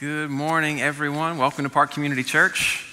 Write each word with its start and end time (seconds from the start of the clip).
Good 0.00 0.30
morning, 0.30 0.80
everyone. 0.80 1.36
Welcome 1.36 1.64
to 1.64 1.68
Park 1.68 1.90
Community 1.90 2.24
Church. 2.24 2.86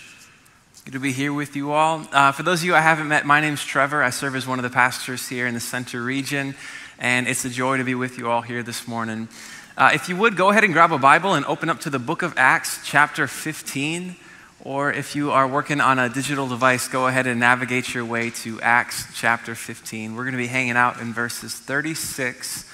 Good 0.83 0.91
to 0.91 0.99
be 0.99 1.13
here 1.13 1.31
with 1.31 1.55
you 1.55 1.71
all. 1.71 2.05
Uh, 2.11 2.33
for 2.33 2.43
those 2.43 2.59
of 2.59 2.65
you 2.65 2.75
I 2.75 2.81
haven't 2.81 3.07
met, 3.07 3.25
my 3.25 3.39
name's 3.39 3.63
Trevor. 3.63 4.03
I 4.03 4.09
serve 4.09 4.35
as 4.35 4.45
one 4.45 4.59
of 4.59 4.63
the 4.63 4.69
pastors 4.69 5.25
here 5.25 5.47
in 5.47 5.53
the 5.53 5.61
center 5.61 6.03
region, 6.03 6.53
and 6.99 7.25
it's 7.25 7.45
a 7.45 7.49
joy 7.49 7.77
to 7.77 7.85
be 7.85 7.95
with 7.95 8.17
you 8.17 8.29
all 8.29 8.41
here 8.41 8.61
this 8.61 8.89
morning. 8.89 9.29
Uh, 9.77 9.91
if 9.93 10.09
you 10.09 10.17
would, 10.17 10.35
go 10.35 10.49
ahead 10.49 10.65
and 10.65 10.73
grab 10.73 10.91
a 10.91 10.97
Bible 10.97 11.33
and 11.33 11.45
open 11.45 11.69
up 11.69 11.79
to 11.79 11.89
the 11.89 11.97
book 11.97 12.23
of 12.23 12.33
Acts, 12.35 12.81
chapter 12.83 13.25
15. 13.25 14.17
Or 14.65 14.91
if 14.91 15.15
you 15.15 15.31
are 15.31 15.47
working 15.47 15.79
on 15.79 15.99
a 15.99 16.09
digital 16.09 16.49
device, 16.49 16.89
go 16.89 17.07
ahead 17.07 17.25
and 17.25 17.39
navigate 17.39 17.93
your 17.93 18.03
way 18.03 18.31
to 18.31 18.59
Acts 18.59 19.07
chapter 19.15 19.55
15. 19.55 20.13
We're 20.13 20.23
going 20.23 20.33
to 20.33 20.37
be 20.37 20.47
hanging 20.47 20.75
out 20.75 20.99
in 20.99 21.13
verses 21.13 21.55
36 21.55 22.69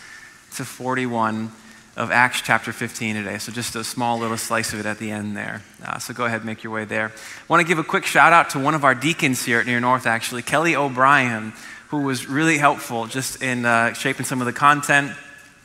to 0.55 0.65
41 0.65 1.51
of 1.95 2.09
Acts 2.09 2.41
chapter 2.41 2.73
15 2.73 3.15
today. 3.15 3.37
So 3.37 3.51
just 3.51 3.75
a 3.75 3.83
small 3.83 4.17
little 4.17 4.37
slice 4.37 4.73
of 4.73 4.79
it 4.79 4.85
at 4.85 4.97
the 4.97 5.11
end 5.11 5.37
there. 5.37 5.61
Uh, 5.85 5.99
so 5.99 6.13
go 6.13 6.25
ahead 6.25 6.37
and 6.37 6.45
make 6.45 6.63
your 6.63 6.73
way 6.73 6.85
there. 6.85 7.07
I 7.07 7.43
want 7.47 7.61
to 7.61 7.67
give 7.67 7.77
a 7.77 7.83
quick 7.83 8.05
shout 8.05 8.33
out 8.33 8.49
to 8.51 8.59
one 8.59 8.73
of 8.73 8.83
our 8.83 8.95
deacons 8.95 9.45
here 9.45 9.59
at 9.59 9.67
Near 9.67 9.79
North, 9.79 10.07
actually, 10.07 10.41
Kelly 10.41 10.75
O'Brien, 10.75 11.53
who 11.89 11.99
was 11.99 12.27
really 12.27 12.57
helpful 12.57 13.05
just 13.05 13.43
in 13.43 13.65
uh, 13.65 13.93
shaping 13.93 14.25
some 14.25 14.41
of 14.41 14.45
the 14.45 14.53
content 14.53 15.11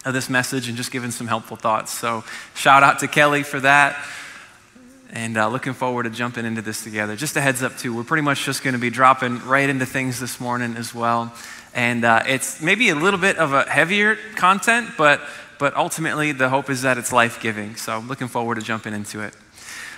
of 0.04 0.12
this 0.12 0.28
message 0.28 0.68
and 0.68 0.76
just 0.76 0.90
giving 0.90 1.10
some 1.10 1.26
helpful 1.26 1.56
thoughts. 1.56 1.92
So 1.92 2.24
shout 2.54 2.82
out 2.82 2.98
to 3.00 3.08
Kelly 3.08 3.42
for 3.42 3.60
that. 3.60 3.96
And 5.10 5.38
uh, 5.38 5.48
looking 5.48 5.72
forward 5.72 6.02
to 6.02 6.10
jumping 6.10 6.44
into 6.44 6.60
this 6.60 6.84
together. 6.84 7.16
Just 7.16 7.36
a 7.36 7.40
heads 7.40 7.62
up, 7.62 7.78
too, 7.78 7.96
we're 7.96 8.04
pretty 8.04 8.22
much 8.22 8.44
just 8.44 8.62
going 8.62 8.74
to 8.74 8.78
be 8.78 8.90
dropping 8.90 9.42
right 9.46 9.68
into 9.68 9.86
things 9.86 10.20
this 10.20 10.38
morning 10.38 10.76
as 10.76 10.94
well. 10.94 11.32
And 11.78 12.04
uh, 12.04 12.24
it's 12.26 12.60
maybe 12.60 12.88
a 12.88 12.96
little 12.96 13.20
bit 13.20 13.36
of 13.36 13.52
a 13.52 13.62
heavier 13.62 14.16
content, 14.34 14.90
but 14.98 15.20
but 15.60 15.76
ultimately 15.76 16.32
the 16.32 16.48
hope 16.48 16.70
is 16.70 16.82
that 16.82 16.98
it's 16.98 17.12
life 17.12 17.40
giving. 17.40 17.76
So 17.76 17.92
I'm 17.92 18.08
looking 18.08 18.26
forward 18.26 18.56
to 18.56 18.62
jumping 18.62 18.94
into 18.94 19.20
it. 19.20 19.32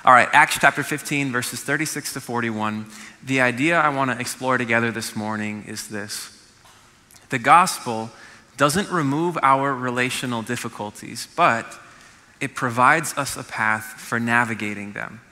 All 0.04 0.12
right, 0.12 0.28
Acts 0.32 0.58
chapter 0.60 0.82
15, 0.82 1.32
verses 1.32 1.62
36 1.62 2.12
to 2.12 2.20
41. 2.20 2.84
The 3.24 3.40
idea 3.40 3.80
I 3.80 3.88
want 3.88 4.10
to 4.10 4.20
explore 4.20 4.58
together 4.58 4.90
this 4.90 5.16
morning 5.16 5.64
is 5.66 5.88
this 5.88 6.36
the 7.30 7.38
gospel 7.38 8.10
doesn't 8.58 8.90
remove 8.90 9.38
our 9.42 9.74
relational 9.74 10.42
difficulties, 10.42 11.28
but 11.34 11.64
it 12.42 12.54
provides 12.54 13.16
us 13.16 13.38
a 13.38 13.42
path 13.42 13.84
for 13.96 14.20
navigating 14.20 14.92
them. 14.92 15.22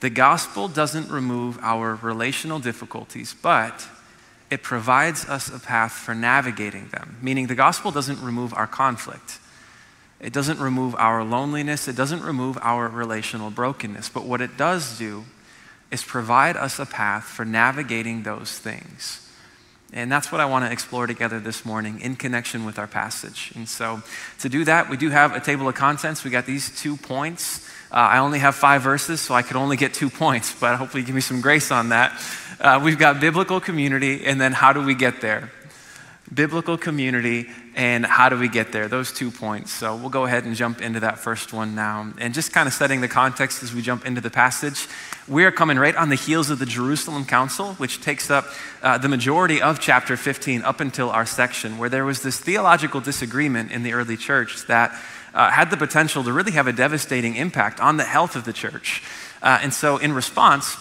The 0.00 0.10
gospel 0.10 0.68
doesn't 0.68 1.08
remove 1.08 1.58
our 1.62 1.94
relational 1.94 2.58
difficulties, 2.58 3.34
but 3.40 3.88
it 4.50 4.62
provides 4.62 5.28
us 5.28 5.48
a 5.48 5.58
path 5.58 5.92
for 5.92 6.14
navigating 6.14 6.88
them, 6.88 7.18
meaning 7.20 7.46
the 7.46 7.54
gospel 7.54 7.90
doesn't 7.90 8.22
remove 8.22 8.54
our 8.54 8.66
conflict. 8.66 9.38
It 10.20 10.32
doesn't 10.32 10.58
remove 10.58 10.94
our 10.96 11.22
loneliness. 11.22 11.86
It 11.86 11.96
doesn't 11.96 12.22
remove 12.22 12.58
our 12.60 12.88
relational 12.88 13.50
brokenness. 13.50 14.08
But 14.08 14.24
what 14.24 14.40
it 14.40 14.56
does 14.56 14.98
do 14.98 15.24
is 15.90 16.02
provide 16.02 16.56
us 16.56 16.78
a 16.78 16.86
path 16.86 17.24
for 17.24 17.44
navigating 17.44 18.24
those 18.24 18.58
things. 18.58 19.24
And 19.92 20.12
that's 20.12 20.30
what 20.30 20.40
I 20.40 20.44
want 20.44 20.66
to 20.66 20.72
explore 20.72 21.06
together 21.06 21.40
this 21.40 21.64
morning 21.64 22.00
in 22.00 22.16
connection 22.16 22.66
with 22.66 22.78
our 22.78 22.86
passage. 22.86 23.52
And 23.54 23.66
so, 23.66 24.02
to 24.40 24.48
do 24.50 24.64
that, 24.64 24.90
we 24.90 24.98
do 24.98 25.08
have 25.08 25.34
a 25.34 25.40
table 25.40 25.66
of 25.66 25.76
contents. 25.76 26.24
We 26.24 26.30
got 26.30 26.44
these 26.44 26.78
two 26.78 26.98
points. 26.98 27.66
Uh, 27.90 27.94
I 27.94 28.18
only 28.18 28.38
have 28.40 28.54
five 28.54 28.82
verses, 28.82 29.22
so 29.22 29.34
I 29.34 29.40
could 29.40 29.56
only 29.56 29.78
get 29.78 29.94
two 29.94 30.10
points, 30.10 30.54
but 30.60 30.76
hopefully, 30.76 31.00
you 31.00 31.06
give 31.06 31.14
me 31.14 31.22
some 31.22 31.40
grace 31.40 31.70
on 31.70 31.88
that. 31.88 32.20
Uh, 32.60 32.80
we've 32.82 32.98
got 32.98 33.20
biblical 33.20 33.60
community, 33.60 34.26
and 34.26 34.40
then 34.40 34.50
how 34.50 34.72
do 34.72 34.82
we 34.82 34.92
get 34.92 35.20
there? 35.20 35.52
Biblical 36.34 36.76
community, 36.76 37.46
and 37.76 38.04
how 38.04 38.28
do 38.28 38.36
we 38.36 38.48
get 38.48 38.72
there? 38.72 38.88
Those 38.88 39.12
two 39.12 39.30
points. 39.30 39.72
So 39.72 39.94
we'll 39.94 40.10
go 40.10 40.24
ahead 40.24 40.44
and 40.44 40.56
jump 40.56 40.82
into 40.82 40.98
that 41.00 41.20
first 41.20 41.52
one 41.52 41.76
now. 41.76 42.12
And 42.18 42.34
just 42.34 42.52
kind 42.52 42.66
of 42.66 42.74
setting 42.74 43.00
the 43.00 43.06
context 43.06 43.62
as 43.62 43.72
we 43.72 43.80
jump 43.80 44.04
into 44.04 44.20
the 44.20 44.28
passage, 44.28 44.88
we 45.28 45.44
are 45.44 45.52
coming 45.52 45.78
right 45.78 45.94
on 45.94 46.08
the 46.08 46.16
heels 46.16 46.50
of 46.50 46.58
the 46.58 46.66
Jerusalem 46.66 47.24
Council, 47.24 47.74
which 47.74 48.02
takes 48.02 48.28
up 48.28 48.46
uh, 48.82 48.98
the 48.98 49.08
majority 49.08 49.62
of 49.62 49.78
chapter 49.78 50.16
15 50.16 50.62
up 50.62 50.80
until 50.80 51.10
our 51.10 51.26
section, 51.26 51.78
where 51.78 51.88
there 51.88 52.04
was 52.04 52.22
this 52.22 52.40
theological 52.40 53.00
disagreement 53.00 53.70
in 53.70 53.84
the 53.84 53.92
early 53.92 54.16
church 54.16 54.66
that 54.66 54.90
uh, 55.32 55.48
had 55.50 55.70
the 55.70 55.76
potential 55.76 56.24
to 56.24 56.32
really 56.32 56.52
have 56.52 56.66
a 56.66 56.72
devastating 56.72 57.36
impact 57.36 57.78
on 57.78 57.98
the 57.98 58.04
health 58.04 58.34
of 58.34 58.44
the 58.44 58.52
church. 58.52 59.04
Uh, 59.42 59.60
and 59.62 59.72
so, 59.72 59.96
in 59.98 60.12
response, 60.12 60.76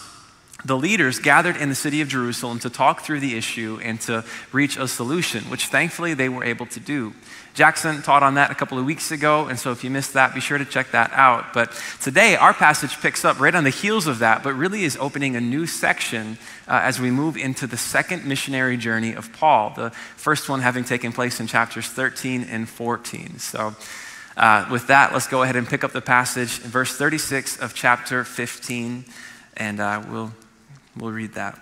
the 0.66 0.78
leaders 0.78 1.20
gathered 1.20 1.56
in 1.58 1.70
the 1.70 1.76
city 1.76 2.02
of 2.02 2.08
Jerusalem 2.08 2.60
to 2.60 2.70
talk 2.70 3.02
through 3.02 3.20
the 3.20 3.38
issue 3.38 3.80
and 3.84 4.02
to 4.02 4.26
reach 4.52 4.78
a 4.78 4.88
solution, 4.88 5.44
which 5.46 5.68
thankfully 5.68 6.14
they 6.14 6.30
were 6.30 6.44
able 6.44 6.66
to 6.68 6.80
do. 6.80 7.14
Jackson 7.54 8.02
taught 8.02 8.22
on 8.22 8.36
that 8.36 8.52
a 8.52 8.56
couple 8.56 8.78
of 8.78 8.86
weeks 8.86 9.12
ago, 9.12 9.48
and 9.48 9.58
so 9.58 9.72
if 9.72 9.84
you 9.84 9.90
missed 9.90 10.14
that, 10.14 10.34
be 10.36 10.40
sure 10.40 10.58
to 10.58 10.66
check 10.66 10.92
that 10.92 11.12
out. 11.14 11.54
But 11.54 11.72
today, 12.02 12.36
our 12.36 12.54
passage 12.54 13.00
picks 13.02 13.26
up 13.26 13.40
right 13.40 13.54
on 13.54 13.64
the 13.64 13.72
heels 13.72 14.06
of 14.06 14.20
that, 14.20 14.44
but 14.44 14.54
really 14.54 14.84
is 14.84 14.96
opening 14.98 15.36
a 15.36 15.42
new 15.42 15.66
section 15.66 16.38
uh, 16.68 16.82
as 16.84 17.00
we 17.00 17.10
move 17.10 17.36
into 17.36 17.66
the 17.66 17.78
second 17.78 18.26
missionary 18.26 18.78
journey 18.78 19.14
of 19.14 19.34
Paul, 19.34 19.74
the 19.76 19.90
first 20.18 20.50
one 20.50 20.62
having 20.62 20.84
taken 20.84 21.12
place 21.12 21.40
in 21.40 21.48
chapters 21.48 21.88
13 21.88 22.44
and 22.44 22.70
14. 22.70 23.40
So, 23.40 23.76
uh, 24.36 24.68
with 24.72 24.86
that, 24.88 25.14
let's 25.14 25.28
go 25.28 25.42
ahead 25.42 25.56
and 25.56 25.68
pick 25.68 25.84
up 25.84 25.94
the 25.94 26.02
passage 26.02 26.64
in 26.64 26.70
verse 26.70 26.96
36 26.96 27.60
of 27.60 27.74
chapter 27.74 28.24
15, 28.24 29.04
and 29.56 29.80
uh, 29.80 30.04
we'll 30.12 30.32
We'll 30.98 31.12
read 31.12 31.34
that. 31.34 31.60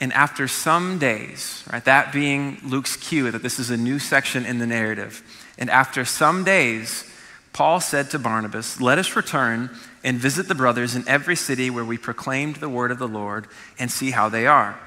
And 0.00 0.12
after 0.14 0.48
some 0.48 0.98
days, 0.98 1.62
right, 1.70 1.84
that 1.84 2.12
being 2.12 2.58
Luke's 2.64 2.96
cue 2.96 3.30
that 3.30 3.42
this 3.42 3.58
is 3.58 3.70
a 3.70 3.76
new 3.76 3.98
section 3.98 4.46
in 4.46 4.58
the 4.58 4.66
narrative, 4.66 5.22
and 5.58 5.68
after 5.68 6.06
some 6.06 6.42
days, 6.42 7.04
Paul 7.52 7.80
said 7.80 8.10
to 8.10 8.18
Barnabas, 8.18 8.80
Let 8.80 8.98
us 8.98 9.14
return 9.14 9.70
and 10.02 10.16
visit 10.16 10.48
the 10.48 10.54
brothers 10.54 10.94
in 10.94 11.06
every 11.06 11.36
city 11.36 11.68
where 11.68 11.84
we 11.84 11.98
proclaimed 11.98 12.56
the 12.56 12.68
word 12.68 12.90
of 12.90 12.98
the 12.98 13.08
Lord 13.08 13.46
and 13.78 13.90
see 13.90 14.12
how 14.12 14.28
they 14.30 14.46
are. 14.46 14.78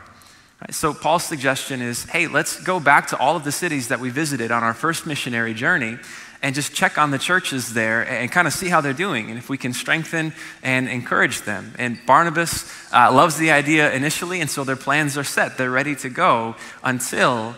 Right, 0.62 0.74
so, 0.74 0.94
Paul's 0.94 1.26
suggestion 1.26 1.82
is 1.82 2.06
hey, 2.06 2.28
let's 2.28 2.64
go 2.64 2.80
back 2.80 3.08
to 3.08 3.18
all 3.18 3.36
of 3.36 3.44
the 3.44 3.52
cities 3.52 3.90
that 3.90 4.00
we 4.00 4.10
visited 4.10 4.50
on 4.50 4.64
our 4.64 4.74
first 4.74 5.06
missionary 5.06 5.54
journey 5.54 5.98
and 6.44 6.54
just 6.54 6.74
check 6.74 6.98
on 6.98 7.10
the 7.10 7.18
churches 7.18 7.74
there 7.74 8.08
and 8.08 8.30
kind 8.30 8.46
of 8.46 8.54
see 8.54 8.68
how 8.68 8.82
they're 8.82 8.92
doing 8.92 9.30
and 9.30 9.40
if 9.40 9.50
we 9.50 9.58
can 9.58 9.72
strengthen 9.72 10.34
and 10.62 10.90
encourage 10.90 11.44
them. 11.44 11.74
And 11.80 11.98
Barnabas 12.06 12.70
uh, 12.92 13.12
loves 13.14 13.38
the 13.38 13.52
idea 13.52 13.92
initially, 13.94 14.42
and 14.42 14.50
so 14.50 14.66
their 14.66 14.76
plans 14.76 15.18
are 15.18 15.24
set. 15.24 15.58
They're 15.58 15.72
ready 15.72 15.96
to 15.96 16.10
go 16.10 16.56
until 16.84 17.56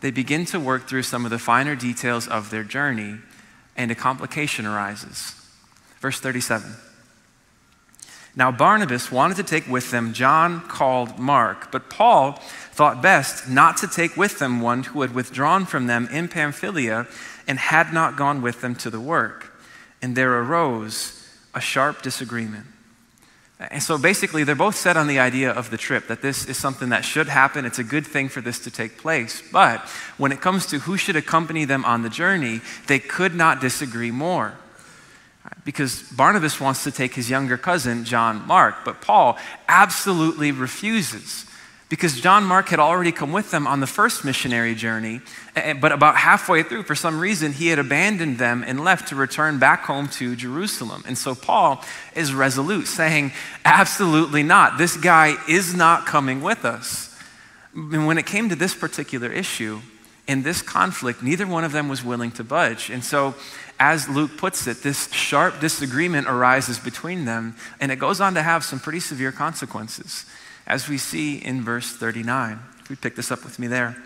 they 0.00 0.10
begin 0.10 0.46
to 0.46 0.58
work 0.58 0.88
through 0.88 1.02
some 1.02 1.26
of 1.26 1.30
the 1.30 1.38
finer 1.38 1.76
details 1.76 2.26
of 2.26 2.48
their 2.48 2.64
journey, 2.64 3.18
and 3.76 3.90
a 3.90 3.94
complication 3.94 4.64
arises. 4.64 5.34
Verse 6.00 6.18
37. 6.18 6.76
Now, 8.36 8.50
Barnabas 8.50 9.12
wanted 9.12 9.36
to 9.36 9.44
take 9.44 9.68
with 9.68 9.90
them 9.90 10.12
John 10.12 10.62
called 10.62 11.18
Mark, 11.18 11.70
but 11.70 11.88
Paul 11.88 12.32
thought 12.72 13.00
best 13.00 13.48
not 13.48 13.76
to 13.78 13.86
take 13.86 14.16
with 14.16 14.38
them 14.38 14.60
one 14.60 14.82
who 14.82 15.02
had 15.02 15.14
withdrawn 15.14 15.66
from 15.66 15.86
them 15.86 16.08
in 16.10 16.26
Pamphylia 16.26 17.06
and 17.46 17.58
had 17.58 17.92
not 17.92 18.16
gone 18.16 18.42
with 18.42 18.60
them 18.60 18.74
to 18.76 18.90
the 18.90 19.00
work. 19.00 19.52
And 20.02 20.16
there 20.16 20.40
arose 20.40 21.28
a 21.54 21.60
sharp 21.60 22.02
disagreement. 22.02 22.66
And 23.58 23.82
so 23.82 23.96
basically, 23.96 24.44
they're 24.44 24.54
both 24.54 24.74
set 24.74 24.96
on 24.96 25.06
the 25.06 25.20
idea 25.20 25.50
of 25.50 25.70
the 25.70 25.76
trip, 25.76 26.08
that 26.08 26.22
this 26.22 26.46
is 26.46 26.56
something 26.56 26.88
that 26.88 27.04
should 27.04 27.28
happen. 27.28 27.64
It's 27.64 27.78
a 27.78 27.84
good 27.84 28.06
thing 28.06 28.28
for 28.28 28.40
this 28.40 28.58
to 28.60 28.70
take 28.70 28.98
place. 28.98 29.42
But 29.52 29.80
when 30.18 30.32
it 30.32 30.40
comes 30.40 30.66
to 30.66 30.80
who 30.80 30.96
should 30.96 31.16
accompany 31.16 31.64
them 31.64 31.84
on 31.84 32.02
the 32.02 32.10
journey, 32.10 32.60
they 32.88 32.98
could 32.98 33.34
not 33.34 33.60
disagree 33.60 34.10
more. 34.10 34.54
Because 35.64 36.02
Barnabas 36.02 36.60
wants 36.60 36.84
to 36.84 36.90
take 36.90 37.14
his 37.14 37.30
younger 37.30 37.56
cousin, 37.56 38.04
John 38.04 38.46
Mark, 38.46 38.76
but 38.84 39.00
Paul 39.00 39.38
absolutely 39.68 40.52
refuses 40.52 41.46
because 41.88 42.18
John 42.20 42.44
Mark 42.44 42.68
had 42.68 42.80
already 42.80 43.12
come 43.12 43.30
with 43.30 43.50
them 43.50 43.66
on 43.66 43.80
the 43.80 43.86
first 43.86 44.24
missionary 44.24 44.74
journey, 44.74 45.20
but 45.80 45.92
about 45.92 46.16
halfway 46.16 46.62
through, 46.62 46.84
for 46.84 46.94
some 46.94 47.20
reason, 47.20 47.52
he 47.52 47.68
had 47.68 47.78
abandoned 47.78 48.38
them 48.38 48.64
and 48.66 48.82
left 48.82 49.08
to 49.08 49.16
return 49.16 49.58
back 49.58 49.84
home 49.84 50.08
to 50.08 50.34
Jerusalem. 50.34 51.04
And 51.06 51.16
so 51.16 51.34
Paul 51.34 51.84
is 52.14 52.32
resolute, 52.32 52.86
saying, 52.86 53.32
Absolutely 53.64 54.42
not. 54.42 54.78
This 54.78 54.96
guy 54.96 55.36
is 55.48 55.74
not 55.74 56.06
coming 56.06 56.40
with 56.40 56.64
us. 56.64 57.16
And 57.74 58.06
when 58.06 58.18
it 58.18 58.26
came 58.26 58.48
to 58.48 58.56
this 58.56 58.74
particular 58.74 59.30
issue, 59.30 59.80
in 60.26 60.42
this 60.42 60.62
conflict, 60.62 61.22
neither 61.22 61.46
one 61.46 61.64
of 61.64 61.72
them 61.72 61.90
was 61.90 62.02
willing 62.02 62.30
to 62.32 62.44
budge. 62.44 62.88
And 62.88 63.04
so, 63.04 63.34
as 63.78 64.08
Luke 64.08 64.38
puts 64.38 64.66
it, 64.66 64.82
this 64.82 65.12
sharp 65.12 65.60
disagreement 65.60 66.28
arises 66.28 66.78
between 66.78 67.26
them, 67.26 67.56
and 67.78 67.92
it 67.92 67.96
goes 67.96 68.22
on 68.22 68.32
to 68.34 68.42
have 68.42 68.64
some 68.64 68.80
pretty 68.80 69.00
severe 69.00 69.32
consequences 69.32 70.24
as 70.66 70.88
we 70.88 70.98
see 70.98 71.36
in 71.36 71.62
verse 71.62 71.94
39. 71.94 72.58
If 72.80 72.90
we 72.90 72.96
pick 72.96 73.16
this 73.16 73.30
up 73.30 73.44
with 73.44 73.58
me 73.58 73.66
there. 73.66 73.96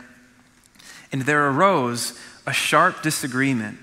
And 1.13 1.23
there 1.23 1.49
arose 1.49 2.19
a 2.47 2.53
sharp 2.53 3.03
disagreement, 3.03 3.79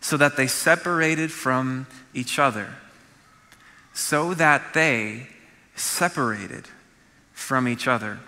so 0.00 0.16
that 0.16 0.36
they 0.36 0.46
separated 0.46 1.32
from 1.32 1.86
each 2.12 2.38
other, 2.38 2.68
so 3.94 4.34
that 4.34 4.74
they 4.74 5.28
separated 5.74 6.68
from 7.32 7.66
each 7.66 7.88
other. 7.88 8.18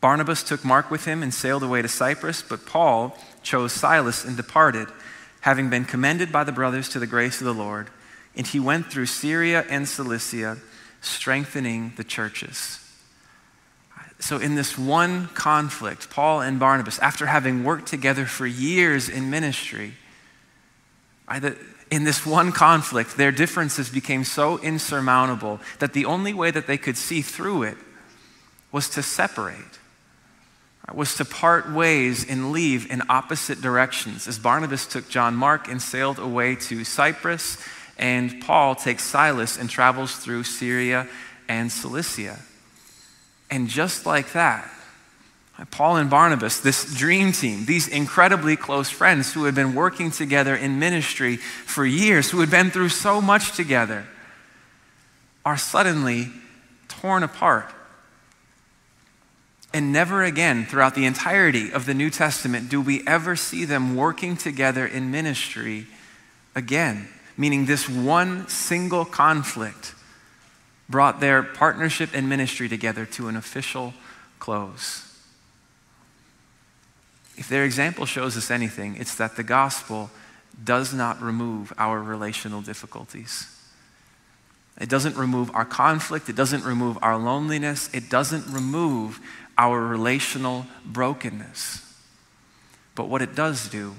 Barnabas 0.00 0.42
took 0.42 0.64
Mark 0.64 0.90
with 0.90 1.04
him 1.04 1.22
and 1.22 1.32
sailed 1.32 1.62
away 1.62 1.82
to 1.82 1.88
Cyprus, 1.88 2.42
but 2.42 2.66
Paul 2.66 3.16
chose 3.42 3.72
Silas 3.72 4.24
and 4.24 4.36
departed. 4.36 4.88
having 5.40 5.70
been 5.70 5.84
commended 5.84 6.30
by 6.30 6.44
the 6.44 6.52
brothers 6.52 6.88
to 6.90 6.98
the 6.98 7.06
grace 7.06 7.40
of 7.40 7.46
the 7.46 7.54
Lord, 7.54 7.88
and 8.36 8.46
he 8.46 8.60
went 8.60 8.90
through 8.90 9.06
Syria 9.06 9.64
and 9.68 9.88
Cilicia, 9.88 10.58
strengthening 11.00 11.92
the 11.96 12.04
churches. 12.04 12.78
So, 14.18 14.36
in 14.36 14.54
this 14.54 14.76
one 14.76 15.28
conflict, 15.28 16.10
Paul 16.10 16.42
and 16.42 16.58
Barnabas, 16.58 16.98
after 16.98 17.26
having 17.26 17.64
worked 17.64 17.88
together 17.88 18.26
for 18.26 18.46
years 18.46 19.08
in 19.08 19.30
ministry, 19.30 19.94
in 21.90 22.04
this 22.04 22.26
one 22.26 22.52
conflict, 22.52 23.16
their 23.16 23.32
differences 23.32 23.88
became 23.88 24.24
so 24.24 24.58
insurmountable 24.58 25.60
that 25.78 25.94
the 25.94 26.04
only 26.04 26.34
way 26.34 26.50
that 26.50 26.66
they 26.66 26.76
could 26.76 26.98
see 26.98 27.22
through 27.22 27.62
it 27.62 27.78
was 28.72 28.90
to 28.90 29.02
separate 29.02 29.78
was 30.94 31.14
to 31.16 31.24
part 31.24 31.70
ways 31.70 32.28
and 32.28 32.52
leave 32.52 32.90
in 32.90 33.02
opposite 33.08 33.60
directions 33.60 34.26
as 34.26 34.38
Barnabas 34.38 34.86
took 34.86 35.08
John 35.08 35.34
Mark 35.34 35.68
and 35.68 35.80
sailed 35.80 36.18
away 36.18 36.56
to 36.56 36.84
Cyprus, 36.84 37.58
and 38.00 38.40
Paul 38.40 38.74
takes 38.74 39.04
Silas 39.04 39.56
and 39.56 39.70
travels 39.70 40.16
through 40.16 40.42
Syria 40.42 41.06
and 41.48 41.70
Cilicia. 41.70 42.40
And 43.48 43.68
just 43.68 44.06
like 44.06 44.32
that, 44.32 44.68
Paul 45.70 45.98
and 45.98 46.10
Barnabas, 46.10 46.58
this 46.60 46.92
dream 46.96 47.30
team, 47.30 47.66
these 47.66 47.86
incredibly 47.86 48.56
close 48.56 48.90
friends 48.90 49.32
who 49.32 49.44
had 49.44 49.54
been 49.54 49.74
working 49.74 50.10
together 50.10 50.56
in 50.56 50.78
ministry 50.78 51.36
for 51.36 51.86
years, 51.86 52.30
who 52.30 52.40
had 52.40 52.50
been 52.50 52.70
through 52.70 52.88
so 52.88 53.20
much 53.20 53.54
together, 53.54 54.06
are 55.44 55.58
suddenly 55.58 56.30
torn 56.88 57.22
apart 57.22 57.70
and 59.72 59.92
never 59.92 60.24
again, 60.24 60.66
throughout 60.66 60.94
the 60.94 61.06
entirety 61.06 61.72
of 61.72 61.86
the 61.86 61.94
New 61.94 62.10
Testament, 62.10 62.68
do 62.68 62.80
we 62.80 63.06
ever 63.06 63.36
see 63.36 63.64
them 63.64 63.94
working 63.94 64.36
together 64.36 64.84
in 64.84 65.12
ministry 65.12 65.86
again. 66.56 67.08
Meaning, 67.36 67.66
this 67.66 67.88
one 67.88 68.48
single 68.48 69.04
conflict 69.04 69.94
brought 70.88 71.20
their 71.20 71.42
partnership 71.42 72.10
and 72.12 72.28
ministry 72.28 72.68
together 72.68 73.06
to 73.06 73.28
an 73.28 73.36
official 73.36 73.94
close. 74.38 75.06
If 77.36 77.48
their 77.48 77.64
example 77.64 78.06
shows 78.06 78.36
us 78.36 78.50
anything, 78.50 78.96
it's 78.96 79.14
that 79.14 79.36
the 79.36 79.42
gospel 79.42 80.10
does 80.62 80.92
not 80.92 81.22
remove 81.22 81.72
our 81.78 82.02
relational 82.02 82.60
difficulties. 82.60 83.46
It 84.80 84.88
doesn't 84.88 85.16
remove 85.16 85.50
our 85.54 85.64
conflict. 85.64 86.28
It 86.28 86.36
doesn't 86.36 86.64
remove 86.64 86.98
our 87.02 87.18
loneliness. 87.18 87.88
It 87.94 88.10
doesn't 88.10 88.46
remove 88.46 89.20
our 89.56 89.80
relational 89.80 90.66
brokenness. 90.84 91.86
But 92.94 93.08
what 93.08 93.22
it 93.22 93.34
does 93.34 93.68
do 93.68 93.94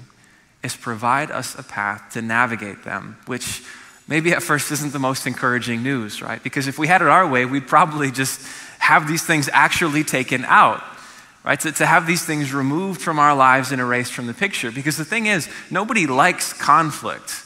is 0.62 0.76
provide 0.76 1.30
us 1.30 1.58
a 1.58 1.62
path 1.62 2.12
to 2.12 2.22
navigate 2.22 2.84
them, 2.84 3.16
which 3.26 3.62
maybe 4.06 4.32
at 4.32 4.42
first 4.42 4.70
isn't 4.70 4.92
the 4.92 4.98
most 4.98 5.26
encouraging 5.26 5.82
news, 5.82 6.22
right? 6.22 6.42
Because 6.42 6.68
if 6.68 6.78
we 6.78 6.86
had 6.86 7.02
it 7.02 7.08
our 7.08 7.26
way, 7.28 7.44
we'd 7.44 7.66
probably 7.66 8.10
just 8.10 8.40
have 8.78 9.08
these 9.08 9.24
things 9.24 9.48
actually 9.52 10.04
taken 10.04 10.44
out, 10.44 10.82
right? 11.44 11.58
To, 11.60 11.72
to 11.72 11.86
have 11.86 12.06
these 12.06 12.24
things 12.24 12.52
removed 12.52 13.00
from 13.00 13.18
our 13.18 13.34
lives 13.34 13.72
and 13.72 13.80
erased 13.80 14.12
from 14.12 14.26
the 14.26 14.34
picture. 14.34 14.70
Because 14.70 14.96
the 14.96 15.04
thing 15.04 15.26
is, 15.26 15.48
nobody 15.70 16.06
likes 16.06 16.52
conflict, 16.52 17.44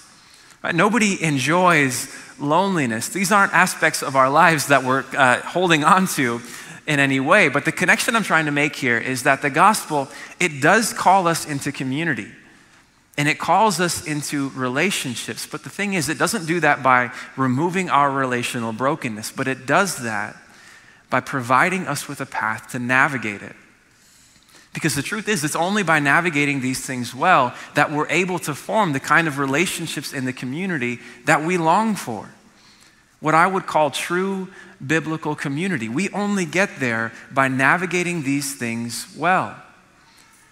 right? 0.62 0.74
Nobody 0.74 1.22
enjoys 1.22 2.14
loneliness. 2.38 3.08
These 3.08 3.32
aren't 3.32 3.54
aspects 3.54 4.02
of 4.02 4.16
our 4.16 4.30
lives 4.30 4.66
that 4.68 4.84
we're 4.84 5.04
uh, 5.16 5.40
holding 5.40 5.84
on 5.84 6.06
to 6.08 6.40
in 6.86 7.00
any 7.00 7.20
way. 7.20 7.48
But 7.48 7.64
the 7.64 7.72
connection 7.72 8.14
I'm 8.14 8.22
trying 8.22 8.46
to 8.46 8.52
make 8.52 8.76
here 8.76 8.98
is 8.98 9.24
that 9.24 9.42
the 9.42 9.50
gospel, 9.50 10.08
it 10.40 10.60
does 10.60 10.92
call 10.92 11.26
us 11.26 11.46
into 11.46 11.72
community. 11.72 12.30
And 13.18 13.28
it 13.28 13.38
calls 13.38 13.80
us 13.80 14.06
into 14.06 14.50
relationships. 14.50 15.46
But 15.46 15.62
the 15.62 15.70
thing 15.70 15.94
is, 15.94 16.08
it 16.08 16.18
doesn't 16.18 16.46
do 16.46 16.60
that 16.60 16.82
by 16.82 17.12
removing 17.36 17.88
our 17.88 18.10
relational 18.10 18.72
brokenness, 18.72 19.32
but 19.32 19.48
it 19.48 19.66
does 19.66 20.02
that 20.02 20.36
by 21.08 21.20
providing 21.20 21.86
us 21.86 22.08
with 22.08 22.20
a 22.20 22.26
path 22.26 22.72
to 22.72 22.78
navigate 22.78 23.42
it. 23.42 23.56
Because 24.74 24.94
the 24.94 25.02
truth 25.02 25.28
is, 25.28 25.42
it's 25.42 25.56
only 25.56 25.82
by 25.82 26.00
navigating 26.00 26.60
these 26.60 26.84
things 26.84 27.14
well 27.14 27.54
that 27.74 27.90
we're 27.90 28.08
able 28.08 28.38
to 28.40 28.54
form 28.54 28.92
the 28.92 29.00
kind 29.00 29.26
of 29.26 29.38
relationships 29.38 30.12
in 30.12 30.26
the 30.26 30.34
community 30.34 30.98
that 31.24 31.42
we 31.42 31.56
long 31.56 31.94
for 31.94 32.28
what 33.20 33.34
I 33.34 33.46
would 33.46 33.66
call 33.66 33.90
true 33.90 34.48
biblical 34.84 35.34
community. 35.34 35.88
We 35.88 36.10
only 36.10 36.44
get 36.44 36.78
there 36.78 37.12
by 37.32 37.48
navigating 37.48 38.22
these 38.22 38.54
things 38.54 39.06
well. 39.16 39.56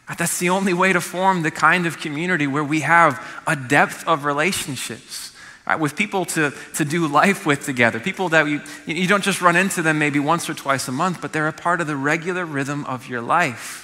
That's 0.07 0.39
the 0.39 0.51
only 0.51 0.75
way 0.75 0.93
to 0.93 1.01
form 1.01 1.43
the 1.43 1.51
kind 1.51 1.87
of 1.87 1.99
community 1.99 2.47
where 2.47 2.65
we 2.65 2.81
have 2.81 3.25
a 3.47 3.57
depth 3.57 4.07
of 4.07 4.25
relationships. 4.25 5.33
Right, 5.67 5.81
with 5.81 5.97
people 5.97 6.27
to, 6.27 6.53
to 6.75 6.85
do 6.85 7.07
life 7.07 7.47
with 7.47 7.65
together, 7.65 7.99
people 7.99 8.29
that 8.29 8.47
you, 8.47 8.61
you 8.85 9.09
don't 9.09 9.25
just 9.25 9.41
run 9.41 9.57
into 9.57 9.81
them 9.81 9.99
maybe 9.99 10.19
once 10.19 10.47
or 10.51 10.53
twice 10.53 10.89
a 10.89 10.93
month, 10.93 11.23
but 11.23 11.33
they're 11.33 11.49
a 11.49 11.55
part 11.55 11.81
of 11.81 11.87
the 11.87 11.97
regular 11.97 12.45
rhythm 12.45 12.85
of 12.85 13.09
your 13.09 13.23
life. 13.23 13.81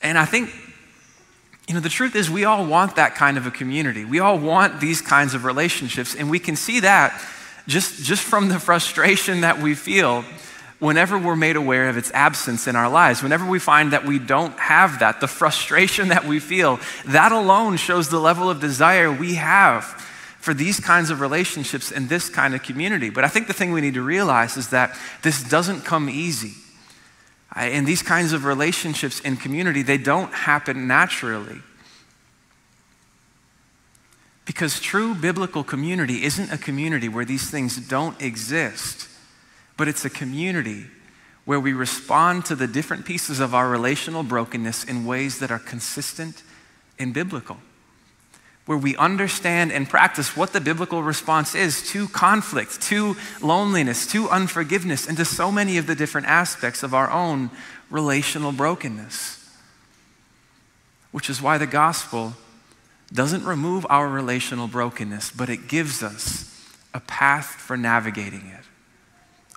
And 0.00 0.16
I 0.16 0.24
think 0.24 0.50
you 1.68 1.74
know, 1.74 1.80
the 1.80 1.90
truth 1.90 2.16
is, 2.16 2.30
we 2.30 2.44
all 2.44 2.64
want 2.64 2.96
that 2.96 3.14
kind 3.14 3.36
of 3.36 3.46
a 3.46 3.50
community. 3.50 4.06
We 4.06 4.20
all 4.20 4.38
want 4.38 4.80
these 4.80 5.02
kinds 5.02 5.34
of 5.34 5.44
relationships, 5.44 6.14
and 6.14 6.30
we 6.30 6.38
can 6.38 6.56
see 6.56 6.80
that 6.80 7.22
just, 7.66 8.02
just 8.02 8.22
from 8.22 8.48
the 8.48 8.58
frustration 8.58 9.42
that 9.42 9.60
we 9.60 9.74
feel 9.74 10.24
whenever 10.78 11.18
we're 11.18 11.36
made 11.36 11.56
aware 11.56 11.88
of 11.88 11.96
its 11.96 12.10
absence 12.12 12.66
in 12.68 12.76
our 12.76 12.88
lives. 12.88 13.22
Whenever 13.22 13.48
we 13.48 13.58
find 13.58 13.92
that 13.92 14.04
we 14.04 14.18
don't 14.18 14.58
have 14.58 15.00
that, 15.00 15.20
the 15.20 15.26
frustration 15.26 16.08
that 16.08 16.24
we 16.24 16.38
feel, 16.38 16.78
that 17.06 17.32
alone 17.32 17.76
shows 17.76 18.08
the 18.08 18.20
level 18.20 18.48
of 18.48 18.60
desire 18.60 19.12
we 19.12 19.34
have 19.34 19.84
for 20.38 20.54
these 20.54 20.78
kinds 20.78 21.10
of 21.10 21.20
relationships 21.20 21.90
and 21.90 22.08
this 22.08 22.28
kind 22.28 22.54
of 22.54 22.62
community. 22.62 23.10
But 23.10 23.24
I 23.24 23.28
think 23.28 23.48
the 23.48 23.52
thing 23.52 23.72
we 23.72 23.80
need 23.80 23.94
to 23.94 24.02
realize 24.02 24.56
is 24.56 24.68
that 24.68 24.96
this 25.22 25.42
doesn't 25.42 25.84
come 25.84 26.08
easy. 26.08 26.52
And 27.56 27.86
these 27.86 28.02
kinds 28.02 28.32
of 28.32 28.44
relationships 28.44 29.18
in 29.20 29.36
community, 29.36 29.82
they 29.82 29.98
don't 29.98 30.32
happen 30.32 30.86
naturally. 30.86 31.60
Because 34.44 34.78
true 34.78 35.14
biblical 35.14 35.64
community 35.64 36.22
isn't 36.22 36.52
a 36.52 36.58
community 36.58 37.08
where 37.08 37.24
these 37.24 37.50
things 37.50 37.76
don't 37.76 38.20
exist, 38.22 39.07
but 39.78 39.88
it's 39.88 40.04
a 40.04 40.10
community 40.10 40.84
where 41.46 41.58
we 41.58 41.72
respond 41.72 42.44
to 42.44 42.54
the 42.54 42.66
different 42.66 43.06
pieces 43.06 43.40
of 43.40 43.54
our 43.54 43.70
relational 43.70 44.22
brokenness 44.22 44.84
in 44.84 45.06
ways 45.06 45.38
that 45.38 45.50
are 45.50 45.58
consistent 45.58 46.42
and 46.98 47.14
biblical. 47.14 47.56
Where 48.66 48.76
we 48.76 48.94
understand 48.96 49.72
and 49.72 49.88
practice 49.88 50.36
what 50.36 50.52
the 50.52 50.60
biblical 50.60 51.02
response 51.02 51.54
is 51.54 51.90
to 51.92 52.06
conflict, 52.08 52.82
to 52.82 53.16
loneliness, 53.40 54.06
to 54.08 54.28
unforgiveness, 54.28 55.08
and 55.08 55.16
to 55.16 55.24
so 55.24 55.50
many 55.50 55.78
of 55.78 55.86
the 55.86 55.94
different 55.94 56.26
aspects 56.26 56.82
of 56.82 56.92
our 56.92 57.10
own 57.10 57.50
relational 57.88 58.52
brokenness. 58.52 59.48
Which 61.12 61.30
is 61.30 61.40
why 61.40 61.56
the 61.56 61.66
gospel 61.66 62.34
doesn't 63.10 63.44
remove 63.44 63.86
our 63.88 64.06
relational 64.06 64.68
brokenness, 64.68 65.30
but 65.30 65.48
it 65.48 65.66
gives 65.66 66.02
us 66.02 66.44
a 66.92 67.00
path 67.00 67.46
for 67.46 67.78
navigating 67.78 68.48
it, 68.48 68.64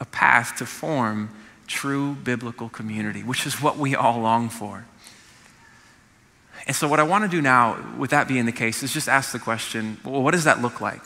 a 0.02 0.06
path 0.06 0.58
to 0.58 0.66
form 0.66 1.30
true 1.68 2.16
biblical 2.16 2.68
community, 2.68 3.22
which 3.24 3.46
is 3.46 3.62
what 3.62 3.78
we 3.78 3.96
all 3.96 4.20
long 4.20 4.50
for. 4.50 4.86
And 6.68 6.76
so, 6.76 6.88
what 6.88 7.00
I 7.00 7.04
want 7.04 7.24
to 7.24 7.30
do 7.30 7.42
now, 7.42 7.78
with 7.98 8.10
that 8.10 8.28
being 8.28 8.46
the 8.46 8.52
case, 8.52 8.84
is 8.84 8.92
just 8.92 9.08
ask 9.08 9.32
the 9.32 9.40
question 9.40 9.98
well, 10.04 10.22
what 10.22 10.32
does 10.32 10.44
that 10.44 10.62
look 10.62 10.82
like? 10.82 11.02